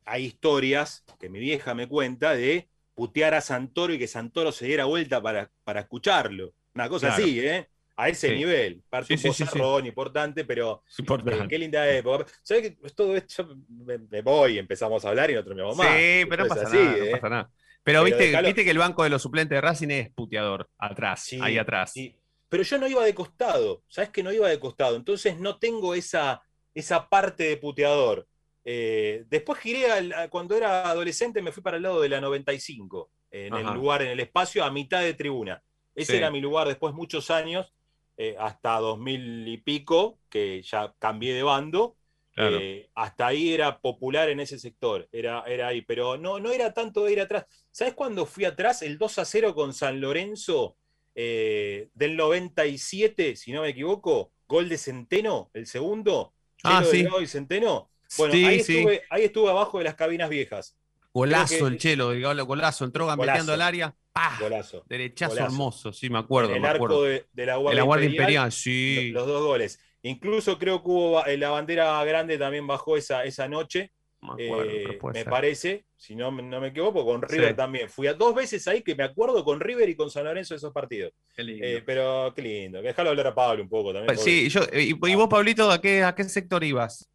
[0.06, 4.68] hay historias que mi vieja me cuenta de putear a Santoro y que Santoro se
[4.68, 6.56] diera vuelta para, para escucharlo.
[6.76, 7.18] Una cosa Claro.
[7.24, 7.71] así, ¿eh?
[7.98, 8.36] A ese Sí.
[8.36, 8.82] nivel.
[8.90, 11.44] Parte Sí, un sí, bozarrón importante, pero importante.
[11.46, 12.26] eh, qué linda época.
[12.42, 15.88] ¿Sabes que todo esto me, me voy empezamos a hablar y nosotros me vamos más?
[15.88, 17.12] Sí, pero no Esto es pasa así, nada, no ¿eh?
[17.12, 17.52] pasa nada.
[17.84, 20.70] Pero, Pero viste, dejalo- viste que el banco de los suplentes de Racing es puteador,
[20.78, 21.92] atrás, ahí atrás.
[21.94, 22.16] sí.
[22.50, 24.98] Pero yo no iba de costado, ¿sabes que no iba de costado?
[24.98, 26.42] Entonces no tengo esa,
[26.74, 28.28] esa parte de puteador.
[28.66, 32.20] Eh, después giré, al- a- cuando era adolescente, me fui para el lado de la
[32.22, 33.70] 95, en Ajá.
[33.70, 35.64] el lugar, en el espacio, a mitad de tribuna.
[35.96, 37.74] Ese era mi lugar después muchos años,
[38.18, 41.98] eh, hasta 2000 y pico, que ya cambié de bando.
[42.34, 42.58] Claro.
[42.62, 46.74] Eh, hasta ahí era popular en ese sector, era, era ahí, pero no, no era
[46.74, 47.46] tanto de ir atrás.
[47.72, 48.82] ¿Sabes cuándo fui atrás?
[48.84, 50.78] El 2 a 0 con San Lorenzo
[51.14, 56.34] eh, del 97, si no me equivoco, gol de Centeno, el segundo.
[56.64, 56.98] Ah, sí.
[56.98, 57.92] Delgado y Centeno.
[58.18, 58.78] Bueno, Sí, ahí, sí.
[58.78, 60.78] estuve, ahí estuve abajo de las cabinas viejas.
[61.14, 63.96] Golazo que- el chelo, el gol- golazo, entró gambeteando al área.
[64.14, 64.38] ¡Pah!
[64.40, 64.84] Golazo.
[64.88, 65.48] Derechazo Golazo.
[65.52, 66.54] hermoso, sí, me acuerdo.
[66.54, 67.04] el me arco acuerdo.
[67.04, 69.12] de, de la De Guardia, la Guardia Imperial, Imperial, sí.
[69.12, 69.80] lo- los dos goles.
[70.04, 73.92] Incluso creo que hubo eh, la bandera grande también bajó esa, esa noche.
[74.24, 77.56] Me acuerdo, eh, me parece, si no, me- no me equivoco, con River Sí.
[77.56, 77.90] también.
[77.90, 80.58] Fui a dos veces ahí que me acuerdo con River y con San Lorenzo de
[80.60, 81.12] esos partidos.
[81.36, 81.66] Qué lindo.
[81.66, 82.82] Eh, pero qué lindo.
[82.84, 84.06] Déjalo hablar a Pablo un poco también.
[84.08, 87.10] Pues sí, yo, y, y vos, Pablito, ¿a qué, ¿a qué sector ibas?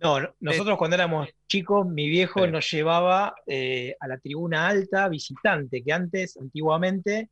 [0.00, 2.50] No, no, nosotros cuando éramos chicos, mi viejo Sí.
[2.50, 7.30] nos llevaba eh, a la tribuna alta visitante, que antes, antiguamente,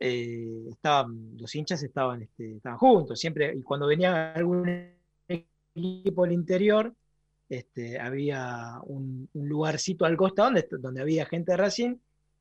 [0.00, 4.94] eh, estaban, los hinchas estaban, este, estaban juntos, siempre, y cuando venía algún
[5.74, 6.94] equipo del interior,
[7.48, 11.96] este, había un, un lugarcito al costado donde, donde había gente de Racing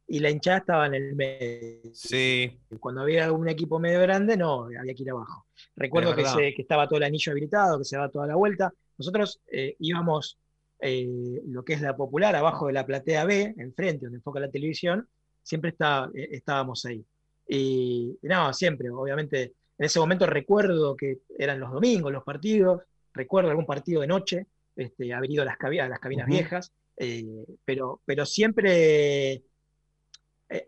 [0.07, 1.81] y la hinchada estaba en el medio.
[1.93, 2.59] Sí.
[2.79, 5.45] Cuando había algún equipo medio grande, no, había que ir abajo.
[5.75, 8.71] Recuerdo que, se- que estaba todo el anillo habilitado, que se daba toda la vuelta.
[8.97, 10.37] Nosotros eh, íbamos
[10.79, 14.51] eh, lo que es la popular, abajo de la platea B, enfrente, donde enfoca la
[14.51, 15.07] televisión,
[15.43, 17.05] siempre está, eh, estábamos ahí.
[17.47, 22.81] Y, y no, siempre, obviamente, en ese momento recuerdo que eran los domingos los partidos,
[23.13, 26.73] recuerdo algún partido de noche, este, haber ido a las, cabi- a las cabinas viejas,
[26.97, 27.25] eh,
[27.65, 29.43] pero, pero siempre,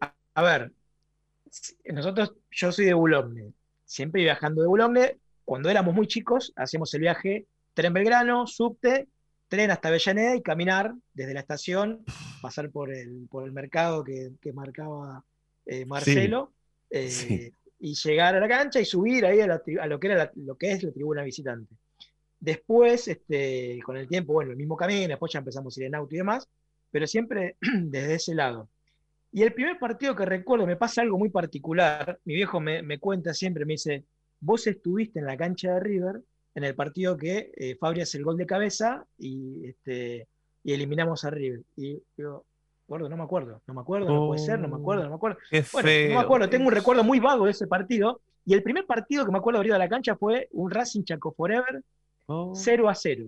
[0.01, 0.71] a, a ver,
[1.93, 3.53] nosotros, yo soy de Boulogne,
[3.85, 7.47] siempre viajando de Boulogne, cuando éramos muy chicos, hacíamos el viaje
[7.77, 9.07] tren Belgrano, subte,
[9.47, 12.03] tren hasta Avellaneda y caminar desde la estación,
[12.41, 15.23] pasar por el, por el mercado que, que marcaba
[15.67, 16.53] eh, Marcelo,
[16.89, 17.53] eh, Sí.
[17.79, 20.31] y llegar a la cancha y subir ahí a, la a lo, que era la-
[20.37, 21.75] lo que es la tribuna visitante.
[22.39, 25.93] Después, este, con el tiempo, bueno, el mismo camino, después ya empezamos a ir en
[25.95, 26.49] auto y demás,
[26.89, 28.69] pero siempre desde ese lado.
[29.31, 32.97] Y el primer partido que recuerdo, me pasa algo muy particular, mi viejo me, me
[32.97, 34.03] cuenta siempre, me dice,
[34.39, 36.21] vos estuviste en la cancha de River
[36.55, 40.27] en el partido que eh, Fabri hace el gol de cabeza y, este,
[40.63, 41.61] y eliminamos a River.
[41.75, 42.45] Y yo,
[42.87, 45.15] gordo, no me acuerdo, no me acuerdo, no puede ser, no me acuerdo, no me
[45.15, 45.37] acuerdo.
[45.71, 48.21] Bueno, no me acuerdo, tengo un recuerdo muy vago de ese partido.
[48.45, 51.33] Y el primer partido que me acuerdo abrir a la cancha fue un Racing Chaco
[51.33, 51.83] Forever
[52.27, 52.53] Oh.
[52.53, 53.25] 0 a 0.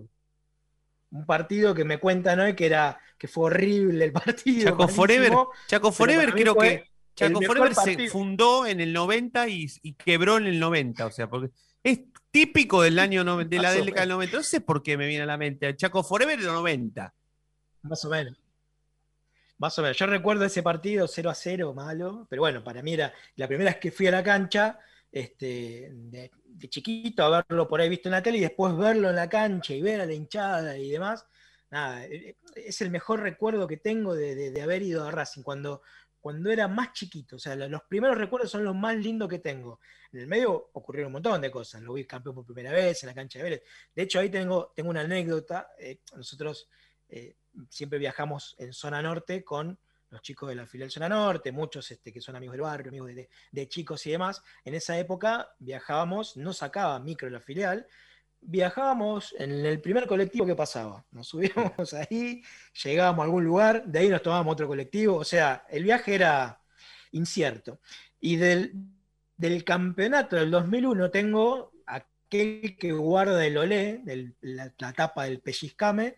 [1.12, 4.70] Un partido que me cuentan hoy que era que fue horrible el partido.
[4.70, 5.32] Chaco Forever,
[5.66, 10.46] Chaco Forever creo que Chaco Forever se fundó en el 90 y, y quebró en
[10.46, 11.50] el 90, o sea, porque
[11.82, 12.00] es
[12.30, 14.36] típico del año no- de la década del 90.
[14.36, 15.74] No sé por qué me viene a la mente.
[15.76, 17.12] Chaco Forever de los 90.
[17.82, 18.36] Más o menos.
[19.58, 19.96] Más o menos.
[19.96, 23.70] Yo recuerdo ese partido 0 a 0, malo, pero bueno, para mí era la primera
[23.72, 24.78] vez que fui a la cancha,
[25.12, 29.10] este, de, de chiquito, a verlo por ahí visto en la tele y después verlo
[29.10, 31.26] en la cancha y ver a la hinchada y demás.
[31.70, 35.42] Nada, eh, es el mejor recuerdo que tengo de, de- de haber ido a Racing
[35.42, 35.82] cuando,
[36.20, 37.36] cuando era más chiquito.
[37.36, 39.80] O sea, lo- los primeros recuerdos son los más lindos que tengo.
[40.12, 41.82] En el medio ocurrieron un montón de cosas.
[41.82, 43.62] Lo vi campeón por primera vez en la cancha de Vélez.
[43.94, 45.68] De hecho, ahí tengo, tengo una anécdota.
[45.78, 46.68] eh, nosotros
[47.08, 47.36] eh,
[47.68, 49.78] siempre viajamos en zona norte con
[50.10, 53.14] los chicos de la filial zona norte, muchos este, que son amigos del barrio, amigos
[53.14, 54.42] de, de chicos y demás.
[54.64, 57.86] En esa época viajábamos, no sacaba micro la filial,
[58.40, 61.04] viajábamos en el primer colectivo que pasaba.
[61.10, 62.42] Nos subíamos ahí,
[62.84, 65.16] llegábamos a algún lugar, de ahí nos tomábamos otro colectivo.
[65.16, 66.60] O sea, el viaje era
[67.12, 67.80] incierto.
[68.20, 68.72] Y del,
[69.36, 74.02] del campeonato del 2001 tengo aquel que guarda el olé,
[74.42, 76.16] la, la tapa del pellizcame,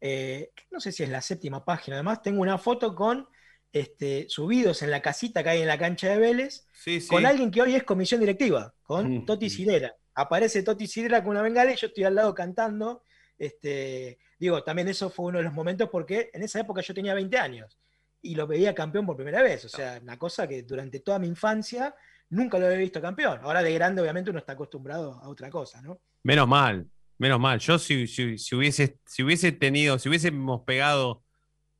[0.00, 3.26] eh, no sé si es la séptima página, además tengo una foto con
[3.72, 7.08] este, subidos en la casita que hay en la cancha de Vélez, Sí, sí.
[7.08, 9.24] con alguien que hoy es comisión directiva, con Mm.
[9.26, 9.94] Toti Sidera.
[10.14, 13.02] Aparece Toti Sidera con una bengala y yo estoy al lado cantando.
[13.36, 17.14] Este, digo, también eso fue uno de los momentos porque en esa época yo tenía
[17.14, 17.78] 20 años
[18.22, 19.64] y lo veía campeón por primera vez.
[19.64, 21.94] O sea, una cosa que durante toda mi infancia
[22.30, 23.40] nunca lo había visto campeón.
[23.42, 26.00] Ahora de grande, obviamente, uno está acostumbrado a otra cosa, ¿no?
[26.22, 26.86] Menos mal,
[27.18, 27.58] menos mal.
[27.58, 31.22] Yo si, si hubiese, si hubiese tenido, si hubiésemos pegado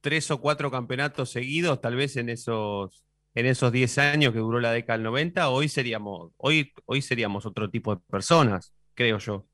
[0.01, 3.05] tres o cuatro campeonatos seguidos, tal vez en esos,
[3.35, 7.47] en esos 10 años que duró la década del 90, hoy seríamos, hoy, hoy seríamos
[7.47, 9.47] otro tipo de personas, creo yo.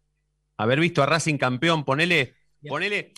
[0.59, 2.35] Haber visto a Racing campeón, ponele,
[2.67, 3.13] ponele,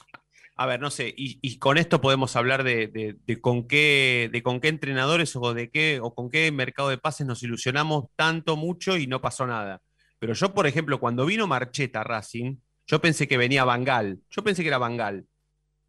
[0.56, 4.28] a ver, no sé, y, y con esto podemos hablar de, de- de con qué,
[4.32, 8.06] de con qué entrenadores o de qué, o con qué mercado de pases nos ilusionamos
[8.16, 9.80] tanto, mucho y no pasó nada.
[10.18, 12.56] Pero yo, por ejemplo, cuando vino Marcheta a Racing,
[12.86, 14.20] yo pensé que venía Bangal.
[14.30, 15.26] Yo pensé que era Bangal.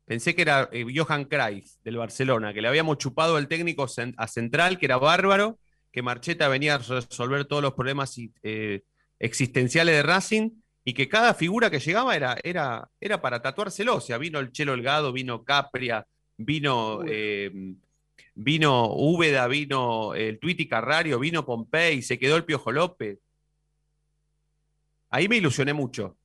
[0.06, 3.86] Pensé que era eh, Johan Cruyff del Barcelona, que le habíamos chupado el técnico
[4.18, 5.60] a Central, que era bárbaro,
[5.92, 8.82] que Marcheta venía a resolver todos los problemas eh,
[9.20, 10.50] existenciales de Racing
[10.84, 13.96] y que cada figura que llegaba era, era, era para tatuárselo.
[13.96, 17.52] O sea, vino el Chelo Holgado, vino Capria, vino, eh,
[18.36, 23.20] vino Úbeda, vino el Tuiti Carrario, vino Pompey, se quedó el Piojo López.
[25.10, 26.18] Ahí me ilusioné mucho.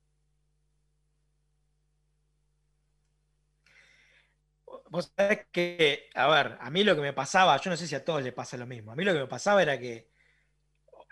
[4.93, 7.95] Vos sabés que, a ver, a mí lo que me pasaba, yo no sé si
[7.95, 10.09] a todos les pasa lo mismo, a mí lo que me pasaba era que,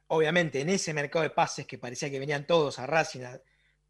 [0.07, 3.41] obviamente, en ese mercado de pases que parecía que venían todos a Racing, a-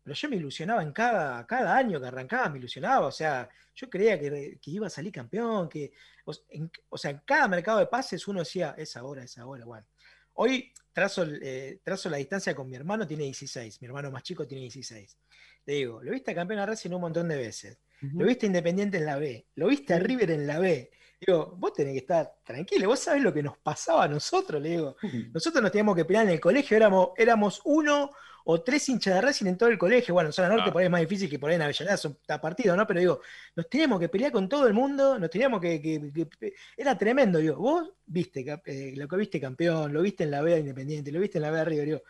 [0.04, 3.90] pero yo me ilusionaba en cada, cada año que arrancaba, me ilusionaba, o sea, yo
[3.90, 5.92] creía que, que iba a salir campeón, que,
[6.26, 9.86] o, sea, en cada mercado de pases uno decía, es ahora, es ahora, bueno.
[10.40, 14.48] Hoy trazo, eh, trazo la distancia con mi hermano, tiene 16, mi hermano más chico
[14.48, 15.18] tiene 16.
[15.66, 17.80] Le digo, lo viste campeón a Racing un montón de veces.
[18.02, 20.92] Lo viste Independiente en la B, lo viste a River en la B.
[21.20, 24.70] Digo, vos tenés que estar tranquilo, vos sabés lo que nos pasaba a nosotros, le
[24.70, 24.96] digo.
[25.34, 28.12] Nosotros nos teníamos que pelear en el colegio, éramos, éramos uno
[28.50, 30.14] o tres hinchas de Racing en todo el colegio.
[30.14, 30.72] Bueno, en zona norte Ah.
[30.72, 32.86] por ahí es más difícil que por ahí en Avellaneda son está partido, ¿no?
[32.86, 33.22] Pero digo,
[33.56, 35.82] nos teníamos que pelear con todo el mundo, nos teníamos que.
[35.82, 37.56] que- que- era tremendo, digo.
[37.58, 41.20] Vos viste eh, lo que viste campeón, lo viste en la B de Independiente, lo
[41.20, 42.02] viste en la B de River, digo.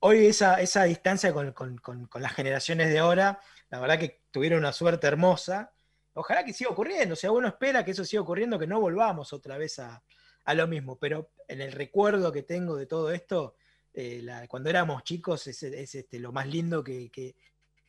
[0.00, 3.40] Hoy esa, esa distancia con, con- con- con las generaciones de ahora,
[3.72, 5.74] la verdad que tuvieron una suerte hermosa.
[6.14, 9.34] Ojalá que siga ocurriendo, o sea, uno espera que eso siga ocurriendo, que no volvamos
[9.34, 10.04] otra vez a,
[10.46, 13.56] a lo mismo, pero en el recuerdo que tengo de todo esto,
[13.94, 17.36] eh, la- cuando éramos chicos es, es, este, lo más lindo que, que-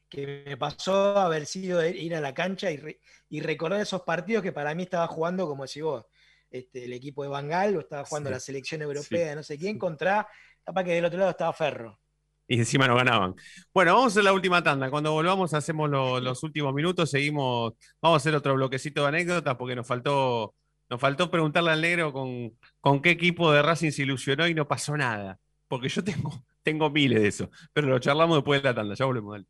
[0.09, 4.43] que me pasó haber sido ir a la cancha y, re- y recordar esos partidos
[4.43, 6.05] que para mí estaba jugando, como decís vos,
[6.51, 9.57] este, el equipo de Bangal o estaba jugando Sí, la selección europea de no sé
[9.57, 10.27] quién contra,
[10.63, 11.99] capaz que del otro lado estaba Ferro.
[12.47, 13.35] Y encima no ganaban.
[13.73, 14.89] Bueno, vamos a la última tanda.
[14.89, 17.09] Cuando volvamos, hacemos lo- los últimos minutos.
[17.09, 17.73] Seguimos.
[18.01, 20.53] Vamos a hacer otro bloquecito de anécdotas porque nos faltó,
[20.89, 24.67] nos faltó preguntarle al negro con, con qué equipo de Racing se ilusionó y no
[24.67, 25.39] pasó nada.
[25.67, 27.49] Porque yo tengo, tengo miles de eso.
[27.73, 28.95] Pero lo charlamos después de la tanda.
[28.95, 29.33] Ya volvemos.
[29.33, 29.45] dale.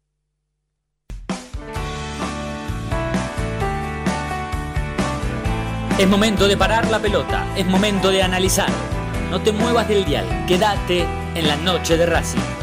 [6.00, 8.70] Es momento de parar la pelota, es momento de analizar.
[9.30, 12.63] No te muevas del dial, quédate en la noche de Racing.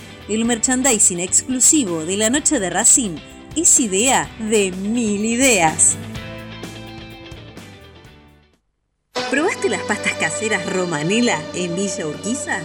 [0.29, 3.17] El merchandising exclusivo de la noche de Racing
[3.55, 5.95] es idea de mil ideas.
[9.29, 12.59] ¿Probaste las pastas caseras Romanela en Villa Urquiza?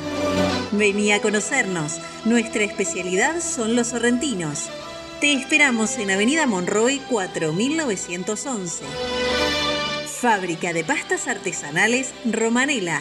[0.72, 1.98] Vení a conocernos.
[2.24, 4.68] Nuestra especialidad son los sorrentinos.
[5.20, 8.84] Te esperamos en Avenida Monroy 4911.
[10.20, 13.00] Fábrica de pastas artesanales Romanela.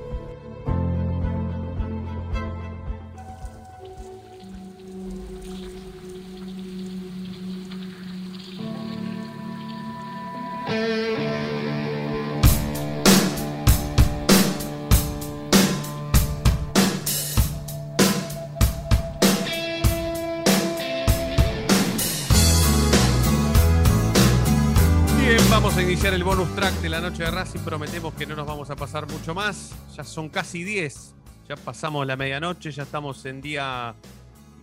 [25.71, 27.59] Vamos a iniciar el bonus track de la noche de Racing.
[27.59, 29.75] Prometemos que no nos vamos a pasar mucho más.
[29.95, 31.13] Ya son casi 10.
[31.47, 33.93] Ya pasamos la medianoche, ya estamos en día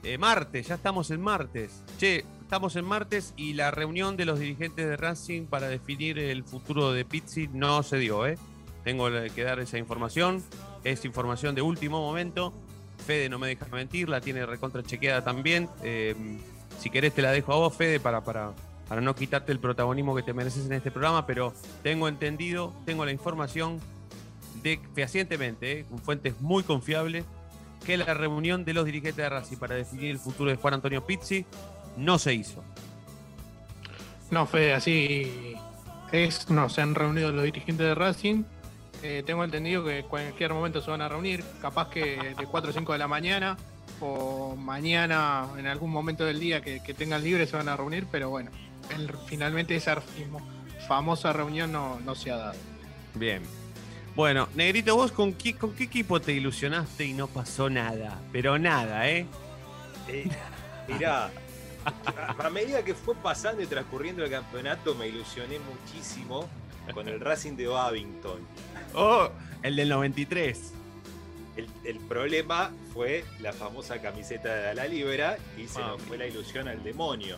[0.02, 1.84] eh, martes, ya estamos en martes.
[1.98, 6.44] Che, estamos en martes y la reunión de los dirigentes de Racing para definir el
[6.44, 8.38] futuro de Pizzi no se dio, ¿eh?
[8.84, 10.42] Tengo que dar esa información.
[10.82, 12.54] Es información de último momento.
[13.06, 15.68] Fede no me deja mentir, la tiene recontra chequeada también.
[15.82, 16.14] Eh,
[16.78, 18.54] si querés te la dejo a vos, Fede, para, para,
[18.88, 23.04] para no quitarte el protagonismo que te mereces en este programa, pero tengo entendido, tengo
[23.04, 23.78] la información
[24.62, 27.26] de fehacientemente, eh, con fuentes muy confiables,
[27.84, 31.04] que la reunión de los dirigentes de Racing para definir el futuro de Juan Antonio
[31.04, 31.44] Pizzi
[31.98, 32.64] no se hizo.
[34.30, 35.54] No, Fede, así
[36.12, 36.50] es.
[36.50, 38.44] No, se han reunido los dirigentes de Racing.
[39.02, 42.70] Eh, tengo entendido que en cualquier momento se van a reunir, capaz que de 4
[42.70, 43.56] o 5 de la mañana
[44.00, 48.06] o mañana en algún momento del día que, que tengan libre se van a reunir,
[48.10, 48.50] pero bueno,
[48.96, 50.42] el- finalmente esa famo-
[50.88, 52.58] famosa reunión no, no se ha dado.
[53.14, 53.42] Bien.
[54.16, 58.58] Bueno, Negrito, vos con qué, con qué equipo te ilusionaste y no pasó nada, pero
[58.58, 59.26] nada, ¿eh?
[60.08, 60.26] Eh,
[60.88, 61.30] mirá,
[62.38, 66.48] a, medida que fue pasando y transcurriendo el campeonato, me ilusioné muchísimo
[66.94, 68.40] con el Racing de Babington.
[68.94, 69.28] Oh,
[69.62, 70.72] el del 93.
[71.56, 76.02] El, el problema fue la famosa camiseta de la Libera y se nos Mami.
[76.08, 77.36] fue la ilusión al demonio.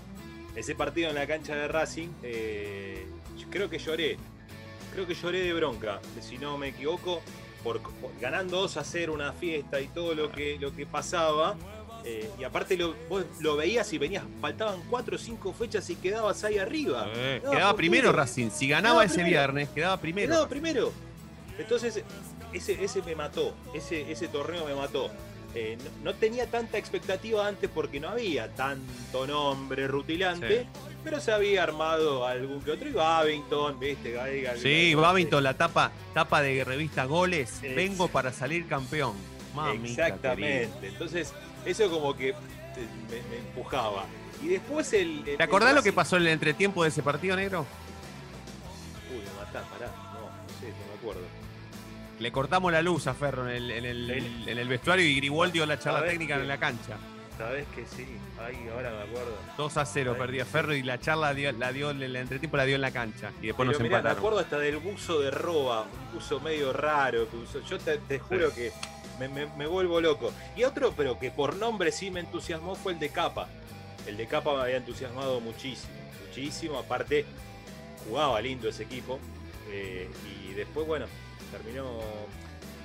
[0.54, 3.06] Ese partido en la cancha de Racing, eh,
[3.50, 4.18] creo que lloré.
[4.92, 7.22] Creo que lloré de bronca, si no me equivoco,
[7.62, 11.56] por, por- ganando 2 a 0 una fiesta y todo lo que, lo que pasaba.
[12.04, 15.96] Eh, y aparte lo, vos lo veías y venías, faltaban 4 o 5 fechas y
[15.96, 17.08] quedabas ahí arriba.
[17.14, 18.12] Eh, Quedaba primero.
[18.12, 18.50] Racing.
[18.50, 19.30] Si ganaba Quedaba ese primero.
[19.30, 20.28] viernes, quedaba primero.
[20.28, 20.92] Quedaba primero.
[21.58, 22.02] Entonces,
[22.52, 23.54] ese, ese me mató.
[23.74, 25.10] Ese, ese torneo me mató.
[25.54, 30.66] Eh, no, no tenía tanta expectativa antes porque no había tanto nombre rutilante, Sí.
[31.02, 32.88] pero se había armado algún que otro.
[32.88, 34.16] Y Babington, ¿viste?
[34.62, 37.60] Sí, Babington, la tapa, tapa de revista Goles.
[37.62, 39.14] Vengo para salir campeón.
[39.54, 40.86] Mamita Exactamente.
[40.86, 41.32] Entonces,
[41.64, 42.34] eso como que eh,
[43.10, 44.04] me, me empujaba.
[44.42, 45.26] Y después el.
[45.28, 47.66] el- ¿Te acordás el lo que pasó en el entretiempo de ese partido negro?
[49.12, 49.86] Uy, me matás, pará.
[50.14, 51.20] No, no sé, no me acuerdo.
[52.18, 54.10] Le cortamos la luz a Ferro en el, en el,
[54.48, 56.96] en el vestuario y Grigol dio la charla técnica en la cancha.
[57.38, 58.06] Sabes que sí,
[58.38, 59.34] ahí ahora me acuerdo.
[59.56, 60.44] 2 a 0 Ay, perdía.
[60.44, 63.30] Ferro y la charla dio, la dio, el entretiempo la dio en la cancha.
[63.40, 64.18] Y después Pero nos mirá, me empataron.
[64.18, 67.60] acuerdo hasta del buzo de Roa, un buzo medio raro que usó.
[67.66, 68.70] Yo te, te juro que
[69.20, 70.32] me, me- me vuelvo loco.
[70.56, 73.48] Y otro, pero que por nombre sí me entusiasmó, fue el de Capa.
[74.06, 75.92] El de Capa me había entusiasmado muchísimo,
[76.26, 76.78] muchísimo.
[76.78, 77.24] Aparte,
[78.08, 79.18] jugaba lindo ese equipo.
[79.70, 80.08] eh,
[80.48, 81.06] y después, bueno,
[81.52, 82.00] terminó.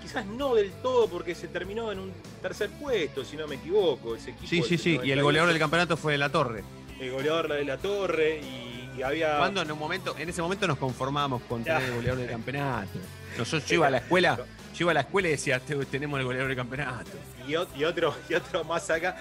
[0.01, 4.15] Quizás no del todo, porque se terminó en un tercer puesto, si no me equivoco.
[4.15, 4.89] Ese equipo Sí, sí, sí.
[4.91, 5.23] Y el 98.
[5.23, 6.63] goleador del campeonato fue La Torre.
[6.99, 9.39] El goleador de la Torre y, y había.
[9.39, 12.99] Cuando en un momento, en ese momento nos conformábamos con tener el goleador del campeonato.
[13.35, 14.37] Nosotros yo iba a la escuela,
[14.75, 17.11] yo iba a la escuela y decía, "Te- tenemos el goleador del campeonato.
[17.47, 19.17] Y, ot- y otro, y otro más acá.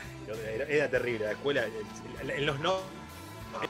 [0.54, 1.64] Era, era terrible la escuela.
[2.22, 2.78] En, los no,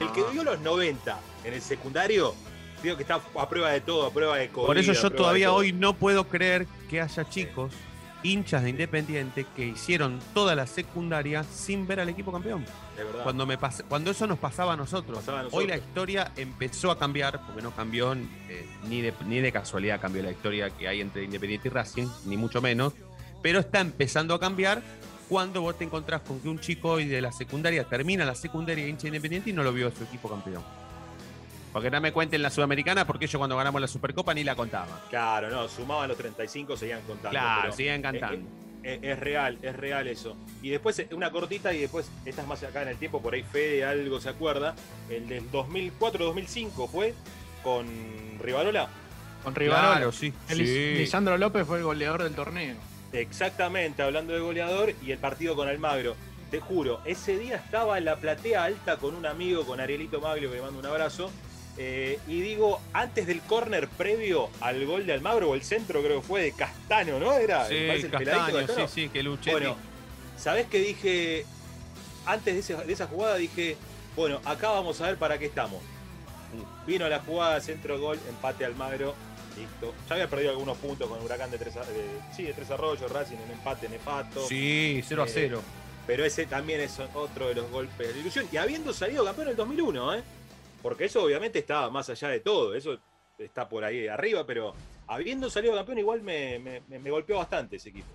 [0.01, 2.35] el que vivió los 90 en el secundario,
[2.83, 4.67] digo que está a prueba de todo, a prueba de COVID.
[4.67, 7.73] Por eso yo todavía hoy no puedo creer que haya chicos,
[8.25, 12.65] hinchas de Independiente, que hicieron toda la secundaria sin ver al equipo campeón.
[12.97, 13.23] De verdad.
[13.23, 15.19] Cuando, me pas- cuando eso nos pasaba a nosotros.
[15.19, 19.41] Pasaba a Hoy la historia empezó a cambiar, porque no cambió eh, ni, de, ni
[19.41, 22.95] de casualidad cambió la historia que hay entre Independiente y Racing, ni mucho menos,
[23.43, 24.83] pero está empezando a cambiar
[25.29, 28.87] cuando vos te encontrás con que un chico hoy de la secundaria termina la secundaria
[28.89, 30.63] hincha de Independiente y no lo vio a su equipo campeón.
[31.75, 34.97] Porque no me cuenten la Sudamericana, porque ellos cuando ganamos la Supercopa ni la contaban.
[35.11, 37.31] Claro, no, sumaban los 35, seguían contando.
[37.31, 38.49] Claro, pero siguen cantando.
[38.83, 40.37] Es, es- es real, es real eso.
[40.63, 43.35] Y después eh, una cortita y después, esta es más acá en el tiempo, por
[43.35, 44.75] ahí Fede algo se acuerda.
[45.11, 47.13] El del 2004-2005 fue
[47.63, 47.87] con
[48.41, 48.89] Rivarola.
[49.43, 49.91] Con Rivarola.
[49.97, 50.63] Claro, sí, El sí.
[50.65, 52.77] Lis- Lisandro López fue el goleador del torneo.
[53.13, 56.15] Exactamente, hablando de goleador y el partido con Almagro.
[56.51, 60.51] Te juro, ese día estaba en la platea alta con un amigo, con Arielito Maglio,
[60.51, 61.31] que le mando un abrazo.
[61.77, 66.21] Eh, y digo, antes del córner previo al gol de Almagro, o el centro creo
[66.21, 67.33] que fue de Castano, ¿no?
[67.35, 68.89] Era Sí, el Castaño, Castano.
[68.89, 69.51] sí, sí, que Luchetti.
[69.51, 69.77] Bueno,
[70.39, 71.45] ¿sabés qué dije?
[72.27, 73.77] Antes de, ese- de esa jugada dije,
[74.17, 75.83] bueno, acá vamos a ver para qué estamos.
[76.87, 79.15] Vino la jugada, centro gol, empate Almagro,
[79.59, 79.93] listo.
[80.09, 83.37] Ya había perdido algunos puntos con Huracán de tres, de- sí, de tres arroyos, Racing
[83.45, 84.47] en empate nefasto.
[84.47, 85.63] Sí, 0 a Eh, 0.
[86.07, 88.47] pero ese también es otro de los golpes de ilusión.
[88.53, 90.23] Y habiendo salido campeón en el 2001, ¿eh?
[90.85, 92.75] Porque eso obviamente estaba más allá de todo.
[92.75, 92.99] Eso
[93.39, 94.75] está por ahí arriba, pero
[95.07, 98.09] habiendo salido campeón igual me, golpeó bastante ese equipo.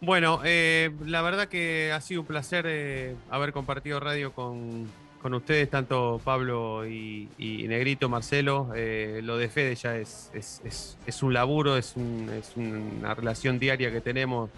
[0.00, 4.88] Bueno, eh, la verdad que ha sido un placer eh, haber compartido radio con,
[5.22, 7.28] ustedes, tanto Pablo y,
[7.68, 8.70] Negrito, Marcelo.
[8.74, 13.92] Eh, lo de Fede ya es, es, un laburo, es, un- es una relación diaria
[13.92, 14.48] que tenemos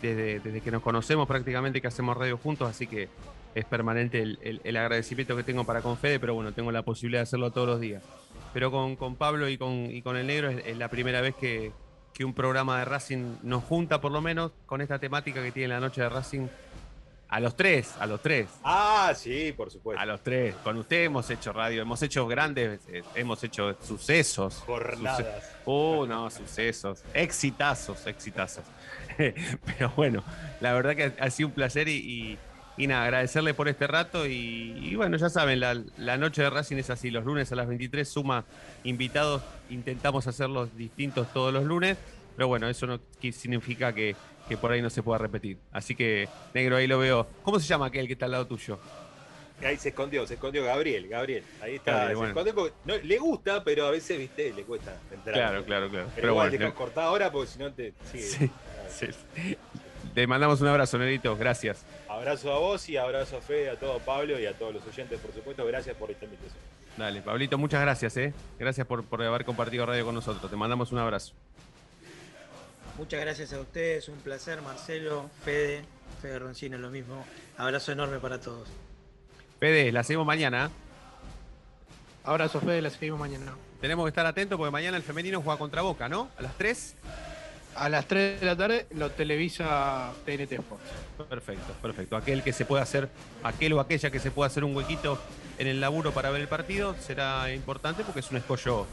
[0.00, 3.08] desde que nos conocemos prácticamente, que hacemos radio juntos, así que
[3.56, 6.82] es permanente el, el- el agradecimiento que tengo para con Fede, pero bueno, tengo la
[6.82, 8.02] posibilidad de hacerlo todos los días.
[8.54, 11.34] Pero con, con Pablo y con, y con el negro es, es la primera vez
[11.34, 11.72] que,
[12.14, 15.68] que un programa de Racing nos junta, por lo menos, con esta temática que tiene
[15.68, 16.46] la noche de Racing.
[17.28, 18.46] A los tres, a los tres.
[18.62, 20.00] Ah, sí, por supuesto.
[20.00, 20.54] A los tres.
[20.62, 24.62] Con usted hemos hecho radio, hemos hecho grandes, eh, hemos hecho sucesos.
[24.64, 25.18] Jornadas.
[25.18, 27.02] Suce- Uh, no, sucesos.
[27.12, 28.62] Exitazos, exitazos.
[29.16, 30.22] Pero bueno,
[30.60, 32.38] la verdad que ha sido un placer y, y-
[32.76, 34.26] y nada, agradecerle por este rato.
[34.26, 37.10] Y, y bueno, ya saben, la, la noche de Racing es así.
[37.10, 38.44] Los lunes a las 23 suma
[38.84, 39.42] invitados.
[39.70, 41.96] Intentamos hacerlos distintos todos los lunes.
[42.36, 43.00] Pero bueno, eso no
[43.32, 44.14] significa que,
[44.48, 45.58] que por ahí no se pueda repetir.
[45.72, 47.26] Así que, negro, ahí lo veo.
[47.42, 48.78] ¿Cómo se llama aquel que está al lado tuyo?
[49.64, 51.42] Ahí se escondió, se escondió Gabriel, Gabriel.
[51.62, 51.92] Ahí está.
[51.92, 52.28] Gabriel, se bueno.
[52.28, 55.34] escondió porque no, le gusta, pero a veces, viste, le cuesta entrar.
[55.34, 56.06] Claro, claro, claro.
[56.08, 58.50] Pero, Pero igual, bueno, dejá cortar ahora porque si no te sigue.
[58.90, 59.56] Sí, sí.
[60.16, 61.36] Te mandamos un abrazo, Negrito.
[61.36, 61.84] Gracias.
[62.08, 65.20] Abrazo a vos y abrazo a Fede, a todo Pablo y a todos los oyentes,
[65.20, 65.66] por supuesto.
[65.66, 66.56] Gracias por esta invitación.
[66.96, 68.32] Dale, Pablito, muchas gracias, ¿eh?
[68.58, 70.50] Gracias por, por haber compartido radio con nosotros.
[70.50, 71.34] Te mandamos un abrazo.
[72.96, 75.84] Muchas gracias a ustedes, un placer, Marcelo, Fede,
[76.22, 77.22] Fede Roncino, lo mismo.
[77.58, 78.70] Abrazo enorme para todos.
[79.60, 80.64] Fede, la seguimos mañana.
[80.64, 80.70] ¿eh?
[82.24, 83.52] Abrazo, Fede, la seguimos mañana.
[83.82, 86.30] Tenemos que estar atentos porque mañana el femenino juega contra Boca, ¿no?
[86.38, 86.96] A las 3.
[87.76, 90.84] A las 3 de la tarde lo televisa TNT Sports.
[91.28, 92.16] Perfecto, perfecto.
[92.16, 93.08] Aquel que se pueda hacer,
[93.42, 95.18] aquel o aquella que se pueda hacer un huequito
[95.58, 98.86] en el laburo para ver el partido será importante porque es un escollo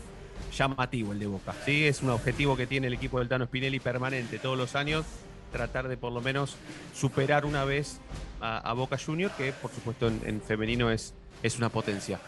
[0.55, 1.53] llamativo el de Boca.
[1.65, 5.05] Sí, es un objetivo que tiene el equipo del Tano Spinelli permanente todos los años,
[5.51, 6.57] tratar de por lo menos
[6.93, 7.99] superar una vez
[8.41, 12.19] a, Boca Junior, que por supuesto en, en femenino es, es una potencia.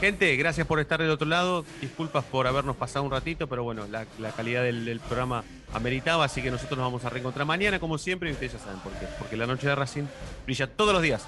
[0.00, 1.64] Gente, gracias por estar del otro lado.
[1.80, 6.42] Disculpas por habernos pasado un ratito, pero bueno, la, calidad del, del programa ameritaba, así
[6.42, 9.06] que nosotros nos vamos a reencontrar mañana, como siempre, y ustedes ya saben por qué.
[9.18, 10.04] Porque la noche de Racing
[10.46, 11.26] brilla todos los días.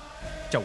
[0.51, 0.65] Chau.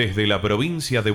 [0.00, 1.10] Desde la provincia de